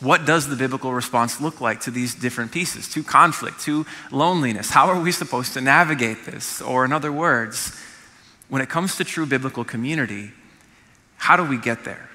What 0.00 0.26
does 0.26 0.48
the 0.48 0.56
biblical 0.56 0.92
response 0.92 1.40
look 1.40 1.60
like 1.60 1.80
to 1.82 1.90
these 1.90 2.14
different 2.14 2.52
pieces, 2.52 2.88
to 2.90 3.02
conflict, 3.02 3.60
to 3.62 3.86
loneliness? 4.10 4.70
How 4.70 4.88
are 4.88 5.00
we 5.00 5.12
supposed 5.12 5.52
to 5.54 5.60
navigate 5.60 6.24
this? 6.26 6.60
Or, 6.60 6.84
in 6.84 6.92
other 6.92 7.12
words, 7.12 7.78
when 8.48 8.62
it 8.62 8.68
comes 8.68 8.96
to 8.96 9.04
true 9.04 9.26
biblical 9.26 9.64
community, 9.64 10.32
how 11.16 11.36
do 11.36 11.44
we 11.44 11.56
get 11.56 11.84
there? 11.84 12.08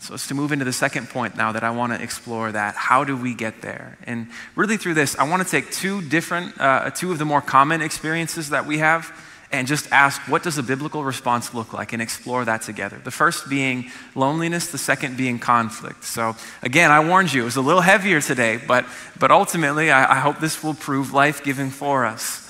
So 0.00 0.14
it's 0.14 0.28
to 0.28 0.34
move 0.34 0.52
into 0.52 0.64
the 0.64 0.72
second 0.72 1.08
point 1.08 1.36
now 1.36 1.52
that 1.52 1.64
I 1.64 1.70
want 1.70 1.92
to 1.92 2.02
explore 2.02 2.52
that. 2.52 2.74
How 2.76 3.04
do 3.04 3.16
we 3.16 3.34
get 3.34 3.62
there? 3.62 3.98
And 4.04 4.28
really 4.54 4.76
through 4.76 4.94
this, 4.94 5.16
I 5.16 5.28
want 5.28 5.42
to 5.42 5.48
take 5.48 5.72
two 5.72 6.02
different, 6.02 6.60
uh, 6.60 6.90
two 6.90 7.10
of 7.10 7.18
the 7.18 7.24
more 7.24 7.40
common 7.40 7.82
experiences 7.82 8.50
that 8.50 8.64
we 8.64 8.78
have 8.78 9.12
and 9.50 9.66
just 9.66 9.90
ask, 9.90 10.20
what 10.28 10.42
does 10.42 10.58
a 10.58 10.62
biblical 10.62 11.04
response 11.04 11.54
look 11.54 11.72
like, 11.72 11.94
and 11.94 12.02
explore 12.02 12.44
that 12.44 12.60
together. 12.62 13.00
The 13.02 13.10
first 13.10 13.48
being 13.48 13.90
loneliness, 14.14 14.70
the 14.70 14.78
second 14.78 15.16
being 15.16 15.38
conflict. 15.38 16.04
So, 16.04 16.36
again, 16.62 16.90
I 16.90 17.00
warned 17.00 17.32
you, 17.32 17.42
it 17.42 17.46
was 17.46 17.56
a 17.56 17.62
little 17.62 17.80
heavier 17.80 18.20
today, 18.20 18.58
but, 18.58 18.84
but 19.18 19.30
ultimately, 19.30 19.90
I, 19.90 20.16
I 20.16 20.20
hope 20.20 20.38
this 20.38 20.62
will 20.62 20.74
prove 20.74 21.14
life 21.14 21.42
giving 21.42 21.70
for 21.70 22.04
us. 22.04 22.44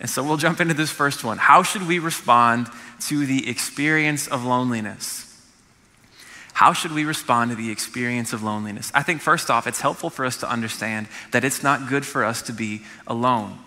And 0.00 0.08
so 0.08 0.22
we'll 0.22 0.36
jump 0.38 0.60
into 0.60 0.74
this 0.74 0.90
first 0.90 1.22
one. 1.22 1.38
How 1.38 1.62
should 1.62 1.86
we 1.86 1.98
respond 1.98 2.68
to 3.00 3.26
the 3.26 3.48
experience 3.48 4.26
of 4.26 4.44
loneliness? 4.44 5.27
How 6.58 6.72
should 6.72 6.90
we 6.90 7.04
respond 7.04 7.52
to 7.52 7.56
the 7.56 7.70
experience 7.70 8.32
of 8.32 8.42
loneliness? 8.42 8.90
I 8.92 9.04
think, 9.04 9.20
first 9.20 9.48
off, 9.48 9.68
it's 9.68 9.80
helpful 9.80 10.10
for 10.10 10.24
us 10.24 10.38
to 10.38 10.50
understand 10.50 11.06
that 11.30 11.44
it's 11.44 11.62
not 11.62 11.88
good 11.88 12.04
for 12.04 12.24
us 12.24 12.42
to 12.42 12.52
be 12.52 12.82
alone 13.06 13.60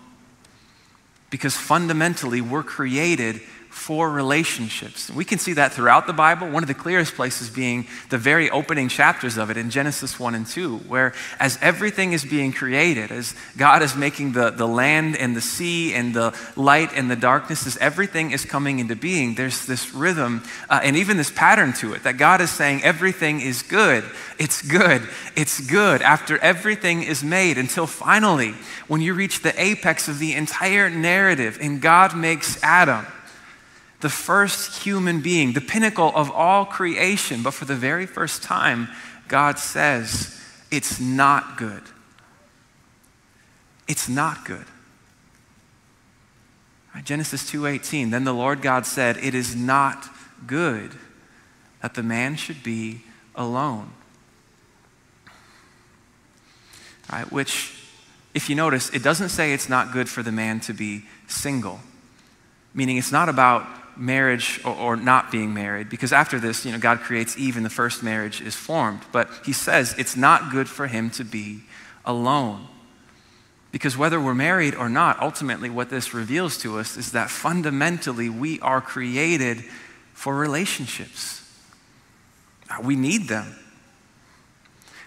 because 1.30 1.56
fundamentally 1.56 2.42
we're 2.42 2.62
created 2.62 3.40
for 3.72 4.10
relationships. 4.10 5.10
We 5.10 5.24
can 5.24 5.38
see 5.38 5.54
that 5.54 5.72
throughout 5.72 6.06
the 6.06 6.12
Bible. 6.12 6.48
One 6.48 6.62
of 6.62 6.68
the 6.68 6.74
clearest 6.74 7.14
places 7.14 7.48
being 7.48 7.86
the 8.10 8.18
very 8.18 8.50
opening 8.50 8.88
chapters 8.88 9.38
of 9.38 9.50
it 9.50 9.56
in 9.56 9.70
Genesis 9.70 10.20
1 10.20 10.34
and 10.34 10.46
2, 10.46 10.76
where 10.78 11.14
as 11.40 11.58
everything 11.62 12.12
is 12.12 12.22
being 12.22 12.52
created, 12.52 13.10
as 13.10 13.34
God 13.56 13.82
is 13.82 13.96
making 13.96 14.32
the, 14.32 14.50
the 14.50 14.68
land 14.68 15.16
and 15.16 15.34
the 15.34 15.40
sea 15.40 15.94
and 15.94 16.14
the 16.14 16.38
light 16.54 16.90
and 16.94 17.10
the 17.10 17.16
darkness, 17.16 17.66
as 17.66 17.78
everything 17.78 18.30
is 18.30 18.44
coming 18.44 18.78
into 18.78 18.94
being, 18.94 19.34
there's 19.34 19.64
this 19.64 19.94
rhythm 19.94 20.44
uh, 20.68 20.80
and 20.82 20.94
even 20.94 21.16
this 21.16 21.30
pattern 21.30 21.72
to 21.72 21.94
it 21.94 22.02
that 22.02 22.18
God 22.18 22.42
is 22.42 22.50
saying 22.50 22.84
everything 22.84 23.40
is 23.40 23.62
good. 23.62 24.04
It's 24.38 24.60
good. 24.60 25.02
It's 25.34 25.66
good 25.66 26.02
after 26.02 26.36
everything 26.38 27.02
is 27.02 27.24
made 27.24 27.56
until 27.56 27.86
finally, 27.86 28.54
when 28.86 29.00
you 29.00 29.14
reach 29.14 29.40
the 29.40 29.58
apex 29.60 30.08
of 30.08 30.18
the 30.18 30.34
entire 30.34 30.90
narrative 30.90 31.58
and 31.60 31.80
God 31.80 32.14
makes 32.14 32.62
Adam 32.62 33.06
the 34.02 34.10
first 34.10 34.82
human 34.82 35.20
being, 35.20 35.52
the 35.52 35.60
pinnacle 35.60 36.12
of 36.14 36.30
all 36.30 36.66
creation. 36.66 37.42
But 37.42 37.54
for 37.54 37.64
the 37.64 37.76
very 37.76 38.04
first 38.04 38.42
time, 38.42 38.88
God 39.28 39.60
says, 39.60 40.38
it's 40.72 41.00
not 41.00 41.56
good. 41.56 41.82
It's 43.86 44.08
not 44.08 44.44
good. 44.44 44.64
Right, 46.94 47.04
Genesis 47.04 47.48
2:18 47.48 48.10
Then 48.10 48.24
the 48.24 48.34
Lord 48.34 48.60
God 48.60 48.86
said, 48.86 49.16
"It 49.18 49.34
is 49.34 49.56
not 49.56 50.10
good 50.46 50.98
that 51.80 51.94
the 51.94 52.02
man 52.02 52.36
should 52.36 52.62
be 52.62 53.02
alone." 53.34 53.92
Right, 57.10 57.30
which 57.32 57.74
if 58.34 58.50
you 58.50 58.56
notice, 58.56 58.90
it 58.90 59.02
doesn't 59.02 59.30
say 59.30 59.52
it's 59.52 59.68
not 59.68 59.92
good 59.92 60.08
for 60.08 60.22
the 60.22 60.32
man 60.32 60.60
to 60.60 60.72
be 60.72 61.06
single. 61.28 61.80
Meaning 62.74 62.96
it's 62.96 63.12
not 63.12 63.28
about 63.28 63.81
marriage 63.96 64.60
or, 64.64 64.74
or, 64.74 64.96
not 64.96 65.30
being 65.30 65.52
married, 65.52 65.88
because 65.88 66.12
after 66.12 66.38
this, 66.40 66.64
you 66.64 66.72
know, 66.72 66.78
God 66.78 67.00
creates 67.00 67.36
Eve 67.38 67.56
and 67.56 67.64
the 67.64 67.70
first 67.70 68.02
marriage 68.02 68.40
is 68.40 68.54
formed. 68.54 69.00
But 69.12 69.28
he 69.44 69.52
says 69.52 69.94
it's 69.98 70.16
not 70.16 70.50
good 70.50 70.68
for 70.68 70.86
him 70.86 71.10
to 71.10 71.24
be 71.24 71.62
alone. 72.04 72.68
Because 73.70 73.96
whether 73.96 74.20
we're 74.20 74.34
married 74.34 74.74
or 74.74 74.88
not, 74.88 75.20
ultimately 75.20 75.70
what 75.70 75.88
this 75.88 76.12
reveals 76.12 76.58
to 76.58 76.78
us 76.78 76.96
is 76.96 77.12
that 77.12 77.30
fundamentally 77.30 78.28
we 78.28 78.60
are 78.60 78.80
created 78.80 79.64
for 80.12 80.36
relationships. 80.36 81.40
We 82.82 82.96
need 82.96 83.28
them. 83.28 83.54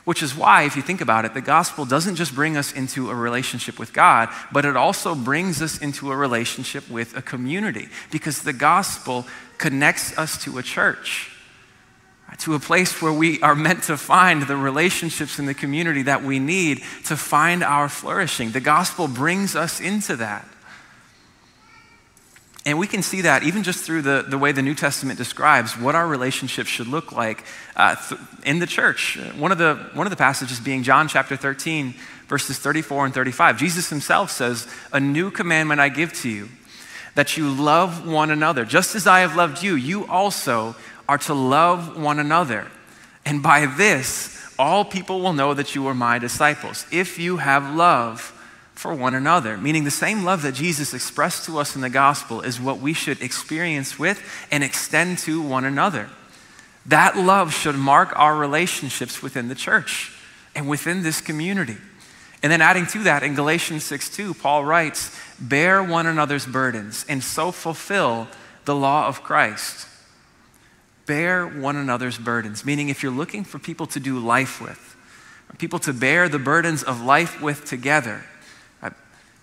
Which 0.05 0.21
is 0.21 0.35
why, 0.35 0.63
if 0.63 0.75
you 0.75 0.83
think 0.83 1.01
about 1.01 1.25
it, 1.25 1.33
the 1.33 1.41
gospel 1.41 1.83
doesn't 1.83 2.15
just 2.15 2.35
bring 2.35 2.57
us 2.57 2.71
into 2.71 3.09
a 3.09 3.15
relationship 3.15 3.79
with 3.79 3.91
God, 3.91 4.29
but 4.51 4.63
it 4.63 4.77
also 4.77 5.15
brings 5.15 5.61
us 5.63 5.79
into 5.79 6.11
a 6.11 6.15
relationship 6.15 6.87
with 6.89 7.17
a 7.17 7.23
community. 7.23 7.89
Because 8.11 8.43
the 8.43 8.53
gospel 8.53 9.25
connects 9.57 10.15
us 10.17 10.43
to 10.43 10.59
a 10.59 10.63
church, 10.63 11.31
to 12.37 12.53
a 12.53 12.59
place 12.59 13.01
where 13.01 13.13
we 13.13 13.41
are 13.41 13.55
meant 13.55 13.83
to 13.83 13.97
find 13.97 14.43
the 14.43 14.57
relationships 14.57 15.39
in 15.39 15.47
the 15.47 15.53
community 15.53 16.03
that 16.03 16.23
we 16.23 16.37
need 16.37 16.83
to 17.05 17.17
find 17.17 17.63
our 17.63 17.89
flourishing. 17.89 18.51
The 18.51 18.59
gospel 18.59 19.07
brings 19.07 19.55
us 19.55 19.81
into 19.81 20.17
that. 20.17 20.47
And 22.65 22.79
we 22.79 22.87
can 22.87 23.03
see 23.03 23.21
that 23.21 23.43
even 23.43 23.61
just 23.61 23.83
through 23.83 24.01
the, 24.01 24.25
the 24.27 24.39
way 24.39 24.51
the 24.51 24.63
New 24.63 24.73
Testament 24.73 25.19
describes 25.19 25.77
what 25.77 25.93
our 25.93 26.07
relationships 26.07 26.69
should 26.69 26.87
look 26.87 27.11
like 27.11 27.43
uh, 27.75 27.95
th- 27.95 28.19
in 28.43 28.57
the 28.57 28.65
church. 28.65 29.19
One 29.37 29.51
of 29.51 29.59
the, 29.59 29.75
one 29.93 30.07
of 30.07 30.11
the 30.11 30.17
passages 30.17 30.59
being 30.59 30.81
John 30.81 31.07
chapter 31.07 31.35
13, 31.35 31.93
verses 32.27 32.57
34 32.57 33.05
and 33.05 33.13
35. 33.13 33.59
Jesus 33.59 33.89
himself 33.89 34.31
says, 34.31 34.67
A 34.91 34.99
new 34.99 35.29
commandment 35.29 35.79
I 35.79 35.89
give 35.89 36.11
to 36.13 36.29
you, 36.29 36.49
that 37.13 37.37
you 37.37 37.51
love 37.51 38.07
one 38.07 38.31
another. 38.31 38.65
Just 38.65 38.95
as 38.95 39.05
I 39.05 39.19
have 39.19 39.35
loved 39.35 39.61
you, 39.61 39.75
you 39.75 40.07
also 40.07 40.75
are 41.07 41.19
to 41.19 41.35
love 41.35 42.01
one 42.01 42.17
another. 42.17 42.67
And 43.25 43.43
by 43.43 43.67
this, 43.67 44.35
all 44.57 44.83
people 44.83 45.21
will 45.21 45.33
know 45.33 45.53
that 45.53 45.75
you 45.75 45.85
are 45.85 45.93
my 45.93 46.17
disciples, 46.17 46.87
if 46.91 47.19
you 47.19 47.37
have 47.37 47.75
love 47.75 48.31
for 48.75 48.93
one 48.93 49.15
another. 49.15 49.57
Meaning, 49.57 49.83
the 49.83 49.91
same 49.91 50.23
love 50.23 50.41
that 50.43 50.53
Jesus 50.53 50.93
expressed 50.93 51.45
to 51.45 51.57
us 51.57 51.75
in 51.75 51.81
the 51.81 51.89
gospel 51.89 52.41
is 52.41 52.59
what 52.59 52.79
we 52.79 52.93
should 52.93 53.21
experience 53.21 53.97
with 53.97 54.21
and 54.51 54.63
extend 54.63 55.17
to 55.19 55.41
one 55.41 55.65
another. 55.65 56.09
That 56.85 57.17
love 57.17 57.53
should 57.53 57.75
mark 57.75 58.11
our 58.15 58.35
relationships 58.35 59.23
within 59.23 59.47
the 59.47 59.55
church 59.55 60.11
and 60.53 60.69
within 60.69 61.03
this 61.03 61.21
community. 61.21 61.77
And 62.43 62.51
then 62.51 62.61
adding 62.61 62.85
to 62.87 63.03
that, 63.03 63.23
in 63.23 63.33
Galatians 63.33 63.83
6 63.85 64.15
2, 64.15 64.33
Paul 64.35 64.65
writes, 64.65 65.17
Bear 65.39 65.81
one 65.81 66.05
another's 66.05 66.45
burdens 66.45 67.05
and 67.09 67.23
so 67.23 67.51
fulfill 67.51 68.27
the 68.65 68.75
law 68.75 69.07
of 69.07 69.23
Christ. 69.23 69.87
Bear 71.05 71.47
one 71.47 71.75
another's 71.75 72.17
burdens, 72.17 72.65
meaning 72.65 72.89
if 72.89 73.03
you're 73.03 73.11
looking 73.11 73.43
for 73.43 73.59
people 73.59 73.85
to 73.87 73.99
do 73.99 74.19
life 74.19 74.61
with, 74.61 74.95
people 75.57 75.79
to 75.79 75.93
bear 75.93 76.27
the 76.27 76.39
burdens 76.39 76.83
of 76.83 77.01
life 77.01 77.41
with 77.41 77.65
together, 77.65 78.23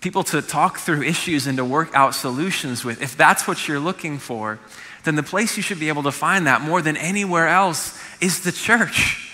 people 0.03 0.23
to 0.23 0.41
talk 0.41 0.79
through 0.79 1.01
issues 1.01 1.47
and 1.47 1.57
to 1.57 1.63
work 1.63 1.89
out 1.95 2.13
solutions 2.13 2.83
with, 2.83 3.01
if 3.01 3.15
that's 3.15 3.47
what 3.47 3.67
you're 3.67 3.79
looking 3.79 4.19
for, 4.19 4.59
then 5.05 5.15
the 5.15 5.23
place 5.23 5.55
you 5.55 5.63
should 5.63 5.79
be 5.79 5.87
able 5.87 6.03
to 6.03 6.11
find 6.11 6.45
that 6.45 6.61
more 6.61 6.81
than 6.81 6.97
anywhere 6.97 7.47
else 7.47 7.97
is 8.19 8.41
the 8.41 8.51
church. 8.51 9.31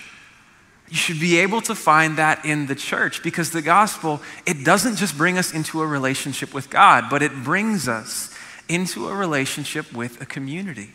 You 0.88 0.96
should 0.96 1.20
be 1.20 1.40
able 1.40 1.62
to 1.62 1.76
find 1.76 2.18
that 2.18 2.46
in 2.46 2.68
the 2.68 2.76
church 2.76 3.22
because 3.24 3.50
the 3.50 3.62
gospel, 3.64 4.22
it 4.46 4.64
doesn't 4.64 4.96
just 4.96 5.18
bring 5.18 5.38
us 5.38 5.54
into 5.54 5.82
a 5.82 5.88
relationship 5.88 6.54
with 6.54 6.70
God, 6.70 7.06
but 7.10 7.22
it 7.24 7.44
brings 7.44 7.88
us 7.88 8.34
into 8.68 9.08
a 9.08 9.16
relationship 9.16 9.92
with 9.92 10.22
a 10.22 10.26
community. 10.26 10.92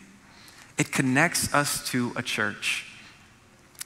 It 0.77 0.91
connects 0.91 1.53
us 1.53 1.85
to 1.89 2.13
a 2.15 2.21
church. 2.21 2.94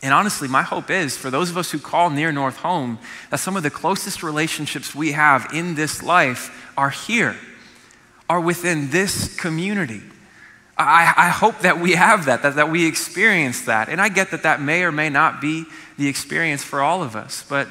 And 0.01 0.13
honestly, 0.13 0.47
my 0.47 0.61
hope 0.61 0.89
is 0.89 1.17
for 1.17 1.29
those 1.29 1.49
of 1.49 1.57
us 1.57 1.71
who 1.71 1.79
call 1.79 2.09
near 2.09 2.31
North 2.31 2.57
home, 2.57 2.99
that 3.31 3.39
some 3.39 3.57
of 3.57 3.63
the 3.63 3.69
closest 3.69 4.23
relationships 4.23 4.95
we 4.95 5.11
have 5.11 5.49
in 5.53 5.75
this 5.75 6.01
life 6.01 6.71
are 6.77 6.89
here, 6.89 7.35
are 8.29 8.39
within 8.39 8.91
this 8.91 9.35
community. 9.35 10.01
I, 10.77 11.13
I 11.17 11.27
hope 11.27 11.59
that 11.59 11.79
we 11.79 11.93
have 11.93 12.25
that, 12.25 12.43
that, 12.43 12.55
that 12.55 12.71
we 12.71 12.87
experience 12.87 13.63
that. 13.63 13.89
And 13.89 13.99
I 13.99 14.07
get 14.07 14.31
that 14.31 14.43
that 14.43 14.61
may 14.61 14.83
or 14.83 14.93
may 14.93 15.09
not 15.09 15.41
be 15.41 15.65
the 15.97 16.07
experience 16.07 16.63
for 16.63 16.81
all 16.81 17.03
of 17.03 17.17
us, 17.17 17.43
but, 17.49 17.67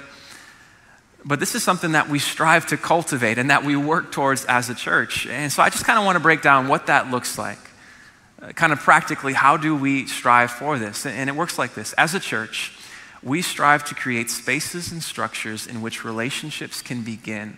but 1.25 1.41
this 1.41 1.55
is 1.55 1.63
something 1.63 1.93
that 1.93 2.11
we 2.11 2.19
strive 2.19 2.67
to 2.67 2.77
cultivate 2.77 3.39
and 3.39 3.49
that 3.49 3.65
we 3.65 3.75
work 3.75 4.13
towards 4.13 4.45
as 4.45 4.69
a 4.69 4.75
church. 4.75 5.27
And 5.27 5.51
so 5.51 5.63
I 5.63 5.71
just 5.71 5.87
kind 5.87 5.99
of 5.99 6.05
want 6.05 6.17
to 6.17 6.21
break 6.21 6.43
down 6.43 6.69
what 6.69 6.89
that 6.89 7.11
looks 7.11 7.39
like 7.39 7.68
kind 8.55 8.73
of 8.73 8.81
practically, 8.81 9.33
how 9.33 9.57
do 9.57 9.75
we 9.75 10.07
strive 10.07 10.51
for 10.51 10.79
this? 10.79 11.05
And 11.07 11.29
it 11.29 11.37
works 11.37 11.59
like 11.59 11.75
this 11.75 11.93
As 11.95 12.15
a 12.15 12.21
church, 12.21 12.73
we 13.23 13.43
strive 13.43 13.85
to 13.87 13.95
create 13.95 14.31
spaces 14.31 14.93
and 14.93 15.03
structures 15.03 15.67
in 15.67 15.83
which 15.83 16.05
relationships 16.05 16.83
can 16.83 17.03
begin. 17.03 17.57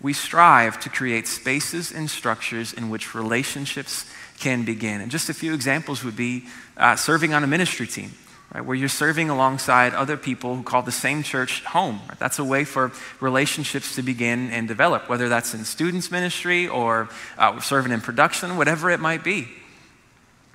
We 0.00 0.12
strive 0.12 0.78
to 0.80 0.90
create 0.90 1.26
spaces 1.26 1.90
and 1.90 2.10
structures 2.10 2.74
in 2.74 2.90
which 2.90 3.14
relationships 3.14 4.04
can 4.38 4.64
begin. 4.64 5.00
And 5.00 5.10
just 5.10 5.30
a 5.30 5.34
few 5.34 5.54
examples 5.54 6.04
would 6.04 6.16
be 6.16 6.44
uh, 6.76 6.96
serving 6.96 7.32
on 7.32 7.42
a 7.42 7.46
ministry 7.46 7.86
team 7.86 8.12
right, 8.54 8.64
where 8.64 8.76
you're 8.76 8.88
serving 8.88 9.30
alongside 9.30 9.94
other 9.94 10.16
people 10.16 10.56
who 10.56 10.62
call 10.62 10.82
the 10.82 10.92
same 10.92 11.22
church 11.22 11.64
home. 11.64 12.00
Right? 12.08 12.18
That's 12.18 12.38
a 12.38 12.44
way 12.44 12.64
for 12.64 12.92
relationships 13.20 13.96
to 13.96 14.02
begin 14.02 14.50
and 14.50 14.68
develop, 14.68 15.08
whether 15.08 15.28
that's 15.28 15.54
in 15.54 15.64
students' 15.64 16.10
ministry 16.10 16.68
or 16.68 17.08
uh, 17.38 17.60
serving 17.60 17.92
in 17.92 18.00
production, 18.00 18.56
whatever 18.56 18.90
it 18.90 19.00
might 19.00 19.24
be. 19.24 19.48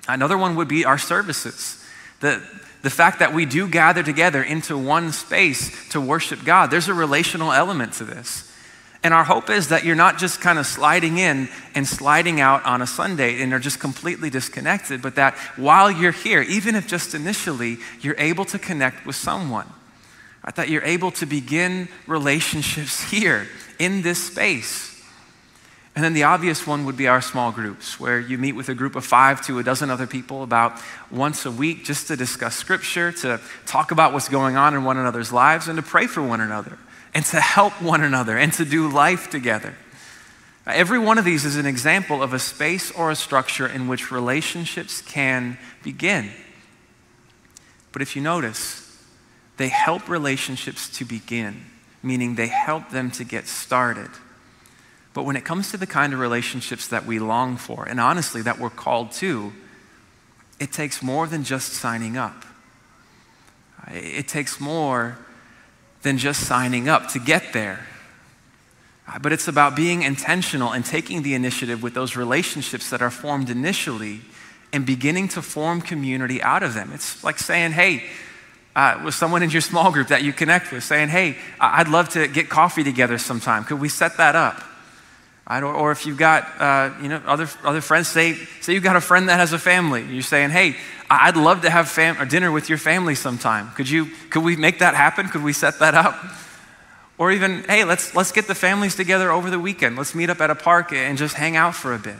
Another 0.08 0.36
one 0.36 0.56
would 0.56 0.68
be 0.68 0.84
our 0.84 0.98
services. 0.98 1.82
The, 2.20 2.42
the 2.82 2.90
fact 2.90 3.20
that 3.20 3.32
we 3.32 3.46
do 3.46 3.68
gather 3.68 4.02
together 4.02 4.42
into 4.42 4.76
one 4.76 5.12
space 5.12 5.88
to 5.90 6.00
worship 6.00 6.44
God, 6.44 6.70
there's 6.70 6.88
a 6.88 6.94
relational 6.94 7.52
element 7.52 7.94
to 7.94 8.04
this. 8.04 8.51
And 9.04 9.12
our 9.12 9.24
hope 9.24 9.50
is 9.50 9.68
that 9.68 9.84
you're 9.84 9.96
not 9.96 10.18
just 10.18 10.40
kind 10.40 10.58
of 10.58 10.66
sliding 10.66 11.18
in 11.18 11.48
and 11.74 11.86
sliding 11.86 12.40
out 12.40 12.64
on 12.64 12.82
a 12.82 12.86
Sunday 12.86 13.42
and 13.42 13.52
are 13.52 13.58
just 13.58 13.80
completely 13.80 14.30
disconnected, 14.30 15.02
but 15.02 15.16
that 15.16 15.34
while 15.56 15.90
you're 15.90 16.12
here, 16.12 16.42
even 16.42 16.76
if 16.76 16.86
just 16.86 17.14
initially, 17.14 17.78
you're 18.00 18.18
able 18.18 18.44
to 18.44 18.60
connect 18.60 19.04
with 19.04 19.16
someone. 19.16 19.66
Right? 20.44 20.54
That 20.54 20.68
you're 20.68 20.84
able 20.84 21.10
to 21.12 21.26
begin 21.26 21.88
relationships 22.06 23.02
here 23.10 23.48
in 23.80 24.02
this 24.02 24.22
space. 24.22 24.90
And 25.96 26.02
then 26.02 26.14
the 26.14 26.22
obvious 26.22 26.66
one 26.66 26.86
would 26.86 26.96
be 26.96 27.08
our 27.08 27.20
small 27.20 27.50
groups, 27.52 27.98
where 27.98 28.18
you 28.18 28.38
meet 28.38 28.52
with 28.52 28.68
a 28.68 28.74
group 28.74 28.94
of 28.96 29.04
five 29.04 29.44
to 29.46 29.58
a 29.58 29.62
dozen 29.62 29.90
other 29.90 30.06
people 30.06 30.42
about 30.42 30.80
once 31.10 31.44
a 31.44 31.50
week 31.50 31.84
just 31.84 32.06
to 32.06 32.16
discuss 32.16 32.54
scripture, 32.54 33.12
to 33.12 33.40
talk 33.66 33.90
about 33.90 34.12
what's 34.12 34.28
going 34.28 34.56
on 34.56 34.74
in 34.74 34.84
one 34.84 34.96
another's 34.96 35.32
lives, 35.32 35.68
and 35.68 35.76
to 35.76 35.82
pray 35.82 36.06
for 36.06 36.22
one 36.22 36.40
another 36.40 36.78
and 37.14 37.24
to 37.26 37.40
help 37.40 37.80
one 37.82 38.02
another 38.02 38.38
and 38.38 38.52
to 38.54 38.64
do 38.64 38.88
life 38.88 39.30
together. 39.30 39.74
Every 40.66 40.98
one 40.98 41.18
of 41.18 41.24
these 41.24 41.44
is 41.44 41.56
an 41.56 41.66
example 41.66 42.22
of 42.22 42.32
a 42.32 42.38
space 42.38 42.90
or 42.92 43.10
a 43.10 43.16
structure 43.16 43.66
in 43.66 43.88
which 43.88 44.12
relationships 44.12 45.02
can 45.02 45.58
begin. 45.82 46.30
But 47.90 48.00
if 48.00 48.14
you 48.14 48.22
notice, 48.22 48.96
they 49.56 49.68
help 49.68 50.08
relationships 50.08 50.88
to 50.98 51.04
begin, 51.04 51.66
meaning 52.02 52.36
they 52.36 52.46
help 52.46 52.90
them 52.90 53.10
to 53.12 53.24
get 53.24 53.48
started. 53.48 54.10
But 55.14 55.24
when 55.24 55.36
it 55.36 55.44
comes 55.44 55.70
to 55.72 55.76
the 55.76 55.86
kind 55.86 56.14
of 56.14 56.20
relationships 56.20 56.86
that 56.88 57.04
we 57.04 57.18
long 57.18 57.56
for, 57.56 57.84
and 57.84 58.00
honestly, 58.00 58.40
that 58.42 58.58
we're 58.58 58.70
called 58.70 59.12
to, 59.12 59.52
it 60.58 60.72
takes 60.72 61.02
more 61.02 61.26
than 61.26 61.44
just 61.44 61.72
signing 61.72 62.16
up. 62.16 62.44
It 63.88 64.28
takes 64.28 64.60
more 64.60 65.18
than 66.02 66.18
just 66.18 66.46
signing 66.46 66.88
up 66.88 67.08
to 67.08 67.18
get 67.18 67.52
there. 67.52 67.86
But 69.20 69.32
it's 69.32 69.48
about 69.48 69.76
being 69.76 70.02
intentional 70.02 70.72
and 70.72 70.84
taking 70.84 71.22
the 71.22 71.34
initiative 71.34 71.82
with 71.82 71.94
those 71.94 72.16
relationships 72.16 72.90
that 72.90 73.02
are 73.02 73.10
formed 73.10 73.50
initially 73.50 74.20
and 74.72 74.86
beginning 74.86 75.28
to 75.28 75.42
form 75.42 75.82
community 75.82 76.42
out 76.42 76.62
of 76.62 76.74
them. 76.74 76.92
It's 76.92 77.22
like 77.22 77.38
saying, 77.38 77.72
hey, 77.72 78.04
uh, 78.74 79.02
with 79.04 79.14
someone 79.14 79.42
in 79.42 79.50
your 79.50 79.60
small 79.60 79.92
group 79.92 80.08
that 80.08 80.22
you 80.22 80.32
connect 80.32 80.72
with, 80.72 80.82
saying, 80.82 81.08
hey, 81.08 81.36
I'd 81.60 81.88
love 81.88 82.08
to 82.10 82.26
get 82.26 82.48
coffee 82.48 82.82
together 82.82 83.18
sometime. 83.18 83.64
Could 83.64 83.80
we 83.80 83.90
set 83.90 84.16
that 84.16 84.34
up? 84.34 84.62
Or, 85.60 85.74
or 85.74 85.92
if 85.92 86.06
you've 86.06 86.18
got 86.18 86.48
uh, 86.58 86.94
you 87.02 87.08
know, 87.08 87.22
other, 87.26 87.48
other 87.64 87.80
friends, 87.80 88.08
say, 88.08 88.34
say 88.60 88.74
you've 88.74 88.82
got 88.82 88.96
a 88.96 89.00
friend 89.00 89.28
that 89.28 89.38
has 89.38 89.52
a 89.52 89.58
family. 89.58 90.04
You're 90.04 90.22
saying, 90.22 90.50
hey, 90.50 90.76
I'd 91.10 91.36
love 91.36 91.62
to 91.62 91.70
have 91.70 91.88
fam- 91.88 92.26
dinner 92.28 92.50
with 92.50 92.68
your 92.68 92.78
family 92.78 93.14
sometime. 93.14 93.70
Could, 93.72 93.88
you, 93.88 94.06
could 94.30 94.42
we 94.42 94.56
make 94.56 94.78
that 94.78 94.94
happen? 94.94 95.28
Could 95.28 95.42
we 95.42 95.52
set 95.52 95.78
that 95.80 95.94
up? 95.94 96.18
Or 97.18 97.30
even, 97.30 97.64
hey, 97.64 97.84
let's, 97.84 98.14
let's 98.14 98.32
get 98.32 98.46
the 98.46 98.54
families 98.54 98.96
together 98.96 99.30
over 99.30 99.50
the 99.50 99.58
weekend. 99.58 99.96
Let's 99.96 100.14
meet 100.14 100.30
up 100.30 100.40
at 100.40 100.50
a 100.50 100.54
park 100.54 100.92
and 100.92 101.18
just 101.18 101.34
hang 101.34 101.56
out 101.56 101.74
for 101.74 101.94
a 101.94 101.98
bit. 101.98 102.16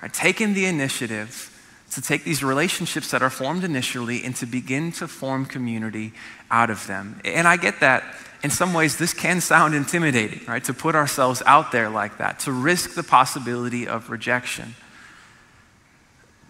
Right? 0.00 0.12
Taking 0.12 0.54
the 0.54 0.66
initiative 0.66 1.51
to 1.94 2.00
take 2.00 2.24
these 2.24 2.42
relationships 2.42 3.10
that 3.10 3.22
are 3.22 3.30
formed 3.30 3.64
initially 3.64 4.24
and 4.24 4.34
to 4.36 4.46
begin 4.46 4.92
to 4.92 5.06
form 5.06 5.44
community 5.44 6.12
out 6.50 6.70
of 6.70 6.86
them. 6.86 7.20
And 7.24 7.46
I 7.46 7.56
get 7.56 7.80
that 7.80 8.04
in 8.42 8.50
some 8.50 8.74
ways, 8.74 8.96
this 8.96 9.14
can 9.14 9.40
sound 9.40 9.74
intimidating, 9.74 10.40
right? 10.46 10.64
To 10.64 10.74
put 10.74 10.96
ourselves 10.96 11.42
out 11.46 11.70
there 11.70 11.88
like 11.88 12.18
that, 12.18 12.40
to 12.40 12.52
risk 12.52 12.94
the 12.94 13.04
possibility 13.04 13.86
of 13.86 14.10
rejection. 14.10 14.74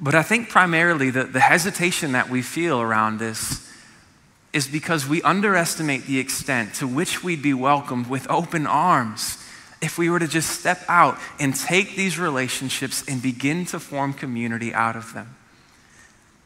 But 0.01 0.15
I 0.15 0.23
think 0.23 0.49
primarily 0.49 1.11
the, 1.11 1.25
the 1.25 1.41
hesitation 1.41 2.13
that 2.13 2.31
we 2.31 2.41
feel 2.41 2.81
around 2.81 3.19
this 3.19 3.71
is 4.53 4.67
because 4.67 5.07
we 5.07 5.23
underestimate 5.23 6.07
the 6.07 6.19
extent 6.19 6.75
to 6.75 6.87
which 6.87 7.23
we'd 7.23 7.43
be 7.43 7.55
welcomed 7.55 8.09
with 8.09 8.29
open 8.31 8.67
arms 8.67 9.39
if 9.83 9.99
we 9.99 10.09
were 10.09 10.21
to 10.21 10.29
just 10.29 10.49
step 10.49 10.83
out 10.89 11.19
and 11.41 11.55
take 11.55 11.97
these 11.97 12.19
relationships 12.19 13.05
and 13.09 13.21
begin 13.21 13.67
to 13.67 13.81
form 13.81 14.15
community 14.15 14.73
out 14.73 14.95
of 14.95 15.13
them. 15.13 15.37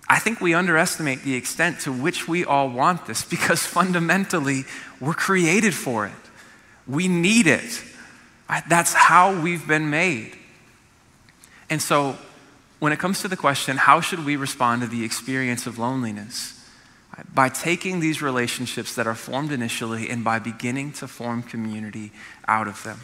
I 0.08 0.18
think 0.18 0.40
we 0.40 0.54
underestimate 0.54 1.22
the 1.22 1.34
extent 1.34 1.80
to 1.80 1.92
which 1.92 2.26
we 2.26 2.44
all 2.44 2.70
want 2.70 3.06
this 3.06 3.24
because 3.30 3.62
fundamentally 3.64 4.64
we're 5.00 5.14
created 5.14 5.74
for 5.74 6.06
it. 6.06 6.12
We 6.86 7.08
need 7.08 7.46
it. 7.46 7.82
That's 8.68 8.94
how 8.94 9.38
we've 9.40 9.66
been 9.66 9.90
made. 9.90 10.36
And 11.68 11.82
so, 11.82 12.16
when 12.78 12.92
it 12.92 12.98
comes 12.98 13.22
to 13.22 13.28
the 13.28 13.36
question, 13.36 13.76
how 13.76 14.00
should 14.00 14.24
we 14.24 14.36
respond 14.36 14.82
to 14.82 14.86
the 14.88 15.04
experience 15.04 15.66
of 15.66 15.78
loneliness? 15.78 16.52
By 17.34 17.48
taking 17.48 17.98
these 17.98 18.22
relationships 18.22 18.94
that 18.94 19.06
are 19.06 19.14
formed 19.14 19.50
initially 19.50 20.08
and 20.10 20.22
by 20.22 20.38
beginning 20.38 20.92
to 20.92 21.08
form 21.08 21.42
community 21.42 22.12
out 22.46 22.68
of 22.68 22.82
them. 22.84 23.00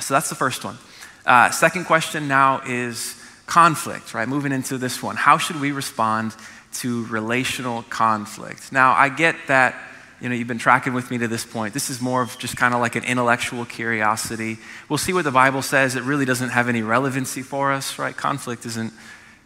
So 0.00 0.14
that's 0.14 0.28
the 0.28 0.34
first 0.34 0.64
one. 0.64 0.76
Uh, 1.24 1.50
second 1.50 1.86
question 1.86 2.28
now 2.28 2.60
is 2.66 3.16
conflict, 3.46 4.12
right? 4.12 4.28
Moving 4.28 4.52
into 4.52 4.76
this 4.76 5.02
one. 5.02 5.16
How 5.16 5.38
should 5.38 5.60
we 5.60 5.72
respond 5.72 6.36
to 6.74 7.06
relational 7.06 7.82
conflict? 7.84 8.70
Now, 8.70 8.92
I 8.92 9.08
get 9.08 9.34
that, 9.46 9.74
you 10.20 10.28
know, 10.28 10.34
you've 10.34 10.46
been 10.46 10.58
tracking 10.58 10.92
with 10.92 11.10
me 11.10 11.18
to 11.18 11.28
this 11.28 11.46
point. 11.46 11.72
This 11.72 11.88
is 11.88 12.02
more 12.02 12.20
of 12.20 12.38
just 12.38 12.56
kind 12.56 12.74
of 12.74 12.80
like 12.80 12.96
an 12.96 13.04
intellectual 13.04 13.64
curiosity. 13.64 14.58
We'll 14.90 14.98
see 14.98 15.14
what 15.14 15.24
the 15.24 15.30
Bible 15.30 15.62
says. 15.62 15.96
It 15.96 16.02
really 16.02 16.26
doesn't 16.26 16.50
have 16.50 16.68
any 16.68 16.82
relevancy 16.82 17.40
for 17.42 17.72
us, 17.72 17.98
right? 17.98 18.14
Conflict 18.14 18.66
isn't, 18.66 18.92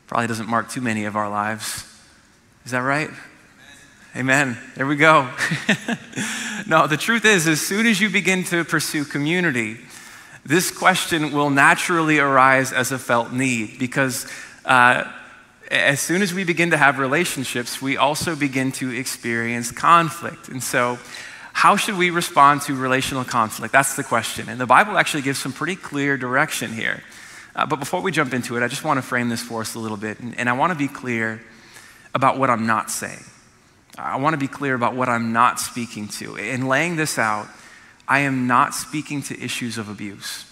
probably 0.09 0.27
doesn't 0.27 0.49
mark 0.49 0.71
too 0.71 0.81
many 0.81 1.05
of 1.05 1.15
our 1.15 1.31
lives. 1.31 1.85
Is 2.65 2.73
that 2.73 2.81
right? 2.81 3.11
Amen. 4.17 4.59
There 4.75 4.87
we 4.87 4.97
go. 4.97 5.31
no, 6.67 6.87
the 6.89 6.99
truth 6.99 7.25
is, 7.25 7.47
as 7.47 7.61
soon 7.61 7.87
as 7.87 8.01
you 8.01 8.11
begin 8.11 8.45
to 8.45 8.65
pursue 8.65 9.05
community, 9.05 9.79
this 10.45 10.71
question 10.71 11.33
will 11.33 11.51
naturally 11.51 12.19
arise 12.19 12.73
as 12.73 12.91
a 12.91 12.99
felt 12.99 13.33
need 13.33 13.79
because 13.79 14.27
uh, 14.65 15.05
as 15.71 16.01
soon 16.01 16.21
as 16.21 16.35
we 16.35 16.45
begin 16.45 16.71
to 16.71 16.77
have 16.77 16.99
relationships, 16.99 17.81
we 17.81 17.97
also 17.97 18.37
begin 18.37 18.73
to 18.73 18.91
experience 18.91 19.71
conflict. 19.71 20.49
And 20.49 20.63
so, 20.63 20.99
how 21.55 21.77
should 21.77 21.97
we 21.97 22.11
respond 22.11 22.63
to 22.63 22.75
relational 22.75 23.25
conflict? 23.25 23.73
That's 23.73 23.95
the 23.95 24.03
question. 24.03 24.49
And 24.49 24.61
the 24.61 24.67
Bible 24.67 24.99
actually 24.99 25.23
gives 25.23 25.39
some 25.39 25.53
pretty 25.53 25.77
clear 25.77 26.17
direction 26.17 26.73
here. 26.73 27.03
Uh, 27.55 27.67
but 27.67 27.77
before 27.77 28.01
we 28.01 28.11
jump 28.11 28.33
into 28.33 28.57
it, 28.57 28.63
I 28.63 28.69
just 28.69 28.85
want 28.85 28.99
to 28.99 29.03
frame 29.03 29.29
this 29.29 29.43
for 29.43 29.61
us 29.61 29.75
a 29.75 29.79
little 29.79 29.99
bit. 29.99 30.19
And, 30.21 30.39
and 30.39 30.49
I 30.49 30.55
want 30.55 30.73
to 30.73 30.79
be 30.79 30.89
clear 30.89 31.43
about 32.15 32.39
what 32.39 32.51
I'm 32.51 32.67
not 32.67 32.91
saying. 32.91 33.23
I 33.99 34.17
want 34.17 34.33
to 34.35 34.39
be 34.39 34.49
clear 34.49 34.75
about 34.75 34.95
what 34.95 35.09
I'm 35.09 35.33
not 35.33 35.61
speaking 35.61 36.09
to. 36.09 36.37
In 36.37 36.67
laying 36.67 36.97
this 36.97 37.19
out, 37.19 37.49
I 38.09 38.21
am 38.21 38.47
not 38.47 38.75
speaking 38.75 39.23
to 39.23 39.41
issues 39.41 39.79
of 39.79 39.89
abuse, 39.89 40.45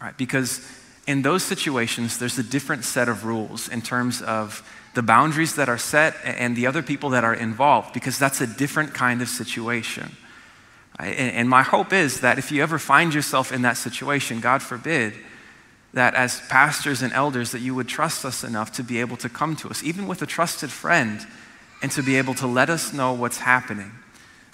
right? 0.00 0.16
Because 0.16 0.60
in 1.06 1.22
those 1.22 1.42
situations, 1.42 2.18
there's 2.18 2.38
a 2.38 2.42
different 2.42 2.84
set 2.84 3.08
of 3.08 3.24
rules 3.24 3.68
in 3.68 3.80
terms 3.80 4.20
of 4.20 4.62
the 4.94 5.02
boundaries 5.02 5.54
that 5.54 5.68
are 5.68 5.78
set 5.78 6.16
and 6.24 6.56
the 6.56 6.66
other 6.66 6.82
people 6.82 7.10
that 7.10 7.24
are 7.24 7.34
involved, 7.34 7.94
because 7.94 8.18
that's 8.18 8.40
a 8.40 8.46
different 8.46 8.94
kind 8.94 9.22
of 9.22 9.28
situation. 9.28 10.16
And 10.98 11.48
my 11.48 11.62
hope 11.62 11.92
is 11.92 12.20
that 12.20 12.38
if 12.38 12.50
you 12.50 12.62
ever 12.62 12.78
find 12.78 13.14
yourself 13.14 13.52
in 13.52 13.62
that 13.62 13.76
situation, 13.76 14.40
God 14.40 14.62
forbid, 14.62 15.14
that 15.94 16.14
as 16.14 16.40
pastors 16.48 17.02
and 17.02 17.12
elders 17.12 17.52
that 17.52 17.60
you 17.60 17.74
would 17.74 17.88
trust 17.88 18.24
us 18.24 18.44
enough 18.44 18.72
to 18.72 18.82
be 18.82 19.00
able 19.00 19.16
to 19.18 19.28
come 19.28 19.56
to 19.56 19.68
us 19.68 19.82
even 19.82 20.06
with 20.06 20.20
a 20.20 20.26
trusted 20.26 20.70
friend 20.70 21.26
and 21.82 21.90
to 21.92 22.02
be 22.02 22.16
able 22.16 22.34
to 22.34 22.46
let 22.46 22.68
us 22.68 22.92
know 22.92 23.12
what's 23.12 23.38
happening 23.38 23.92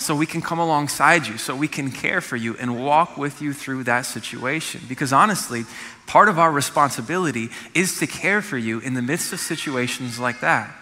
so 0.05 0.15
we 0.15 0.27
can 0.27 0.43
come 0.43 0.59
alongside 0.59 1.27
you, 1.27 1.39
so 1.39 1.57
we 1.57 1.67
can 1.67 1.91
care 1.91 2.21
for 2.21 2.37
you 2.37 2.57
and 2.59 2.85
walk 2.85 3.17
with 3.17 3.41
you 3.41 3.53
through 3.53 3.85
that 3.85 4.03
situation. 4.03 4.83
Because 4.89 5.13
honestly, 5.13 5.65
part 6.07 6.29
of 6.29 6.39
our 6.39 6.53
responsibility 6.53 7.49
is 7.75 7.99
to 7.99 8.07
care 8.07 8.43
for 8.43 8.59
you 8.59 8.81
in 8.81 8.95
the 8.95 9.03
midst 9.03 9.33
of 9.33 9.41
situations 9.41 10.19
like 10.19 10.41
that. 10.41 10.75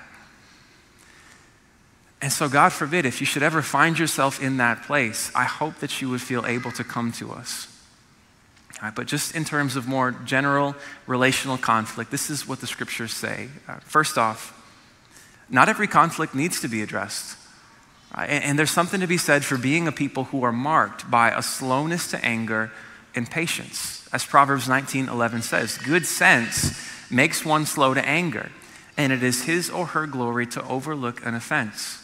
And 2.20 2.32
so, 2.32 2.48
God 2.48 2.72
forbid, 2.72 3.06
if 3.06 3.20
you 3.20 3.26
should 3.26 3.42
ever 3.42 3.62
find 3.62 3.98
yourself 3.98 4.42
in 4.42 4.58
that 4.58 4.82
place, 4.84 5.32
I 5.34 5.44
hope 5.44 5.76
that 5.76 6.00
you 6.00 6.10
would 6.10 6.20
feel 6.20 6.44
able 6.44 6.72
to 6.72 6.84
come 6.84 7.12
to 7.12 7.32
us. 7.32 7.68
Right, 8.82 8.94
but 8.94 9.06
just 9.06 9.36
in 9.36 9.44
terms 9.44 9.76
of 9.76 9.86
more 9.86 10.10
general 10.10 10.74
relational 11.06 11.56
conflict, 11.56 12.10
this 12.10 12.30
is 12.30 12.48
what 12.48 12.60
the 12.60 12.66
scriptures 12.66 13.12
say. 13.12 13.48
Uh, 13.68 13.76
first 13.80 14.18
off, 14.18 14.58
not 15.48 15.68
every 15.68 15.86
conflict 15.86 16.34
needs 16.34 16.60
to 16.62 16.68
be 16.68 16.82
addressed. 16.82 17.36
Uh, 18.14 18.20
and 18.22 18.58
there's 18.58 18.70
something 18.70 19.00
to 19.00 19.06
be 19.06 19.16
said 19.16 19.44
for 19.44 19.56
being 19.56 19.88
a 19.88 19.92
people 19.92 20.24
who 20.24 20.42
are 20.42 20.52
marked 20.52 21.10
by 21.10 21.30
a 21.30 21.42
slowness 21.42 22.10
to 22.10 22.22
anger 22.24 22.70
and 23.14 23.30
patience. 23.30 24.06
As 24.12 24.24
Proverbs 24.24 24.68
19:11 24.68 25.42
says, 25.42 25.78
good 25.78 26.06
sense 26.06 26.78
makes 27.10 27.44
one 27.44 27.64
slow 27.64 27.94
to 27.94 28.06
anger, 28.06 28.50
and 28.96 29.12
it 29.12 29.22
is 29.22 29.44
his 29.44 29.70
or 29.70 29.86
her 29.86 30.06
glory 30.06 30.46
to 30.46 30.62
overlook 30.64 31.24
an 31.24 31.34
offense. 31.34 31.98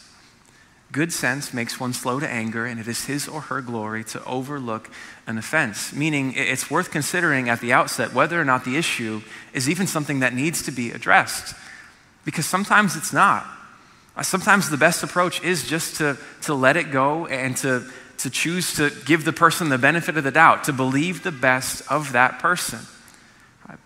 Good 0.91 1.13
sense 1.13 1.53
makes 1.53 1.79
one 1.79 1.93
slow 1.93 2.19
to 2.19 2.27
anger, 2.27 2.65
and 2.65 2.79
it 2.79 2.87
is 2.87 3.05
his 3.05 3.27
or 3.27 3.41
her 3.41 3.61
glory 3.61 4.03
to 4.05 4.23
overlook 4.25 4.89
an 5.27 5.37
offense. 5.37 5.93
Meaning, 5.93 6.33
it's 6.35 6.71
worth 6.71 6.89
considering 6.89 7.47
at 7.47 7.59
the 7.59 7.71
outset 7.71 8.11
whether 8.11 8.41
or 8.41 8.45
not 8.45 8.65
the 8.65 8.75
issue 8.75 9.21
is 9.53 9.69
even 9.69 9.85
something 9.85 10.21
that 10.21 10.33
needs 10.33 10.63
to 10.63 10.71
be 10.71 10.89
addressed. 10.89 11.53
Because 12.25 12.47
sometimes 12.47 12.95
it's 12.95 13.13
not. 13.13 13.45
Uh, 14.19 14.21
sometimes 14.21 14.69
the 14.69 14.75
best 14.75 15.01
approach 15.01 15.41
is 15.45 15.65
just 15.65 15.95
to, 15.95 16.17
to 16.41 16.53
let 16.53 16.75
it 16.75 16.91
go 16.91 17.25
and 17.27 17.55
to, 17.55 17.89
to 18.17 18.29
choose 18.29 18.75
to 18.75 18.91
give 19.05 19.23
the 19.23 19.31
person 19.31 19.69
the 19.69 19.77
benefit 19.77 20.17
of 20.17 20.25
the 20.25 20.31
doubt, 20.31 20.65
to 20.65 20.73
believe 20.73 21.23
the 21.23 21.31
best 21.31 21.89
of 21.89 22.11
that 22.11 22.37
person. 22.39 22.79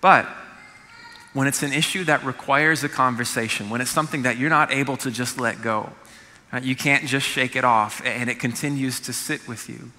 But 0.02 0.26
when 1.34 1.46
it's 1.46 1.62
an 1.62 1.72
issue 1.72 2.04
that 2.06 2.24
requires 2.24 2.84
a 2.84 2.90
conversation, 2.90 3.70
when 3.70 3.80
it's 3.80 3.92
something 3.92 4.24
that 4.24 4.38
you're 4.38 4.50
not 4.50 4.74
able 4.74 4.98
to 4.98 5.12
just 5.12 5.40
let 5.40 5.62
go, 5.62 5.92
you 6.64 6.76
can't 6.76 7.06
just 7.06 7.28
shake 7.28 7.56
it 7.56 7.64
off 7.64 8.02
and 8.04 8.28
it 8.28 8.40
continues 8.40 9.00
to 9.02 9.14
sit 9.14 9.48
with 9.48 9.70
you, 9.70 9.92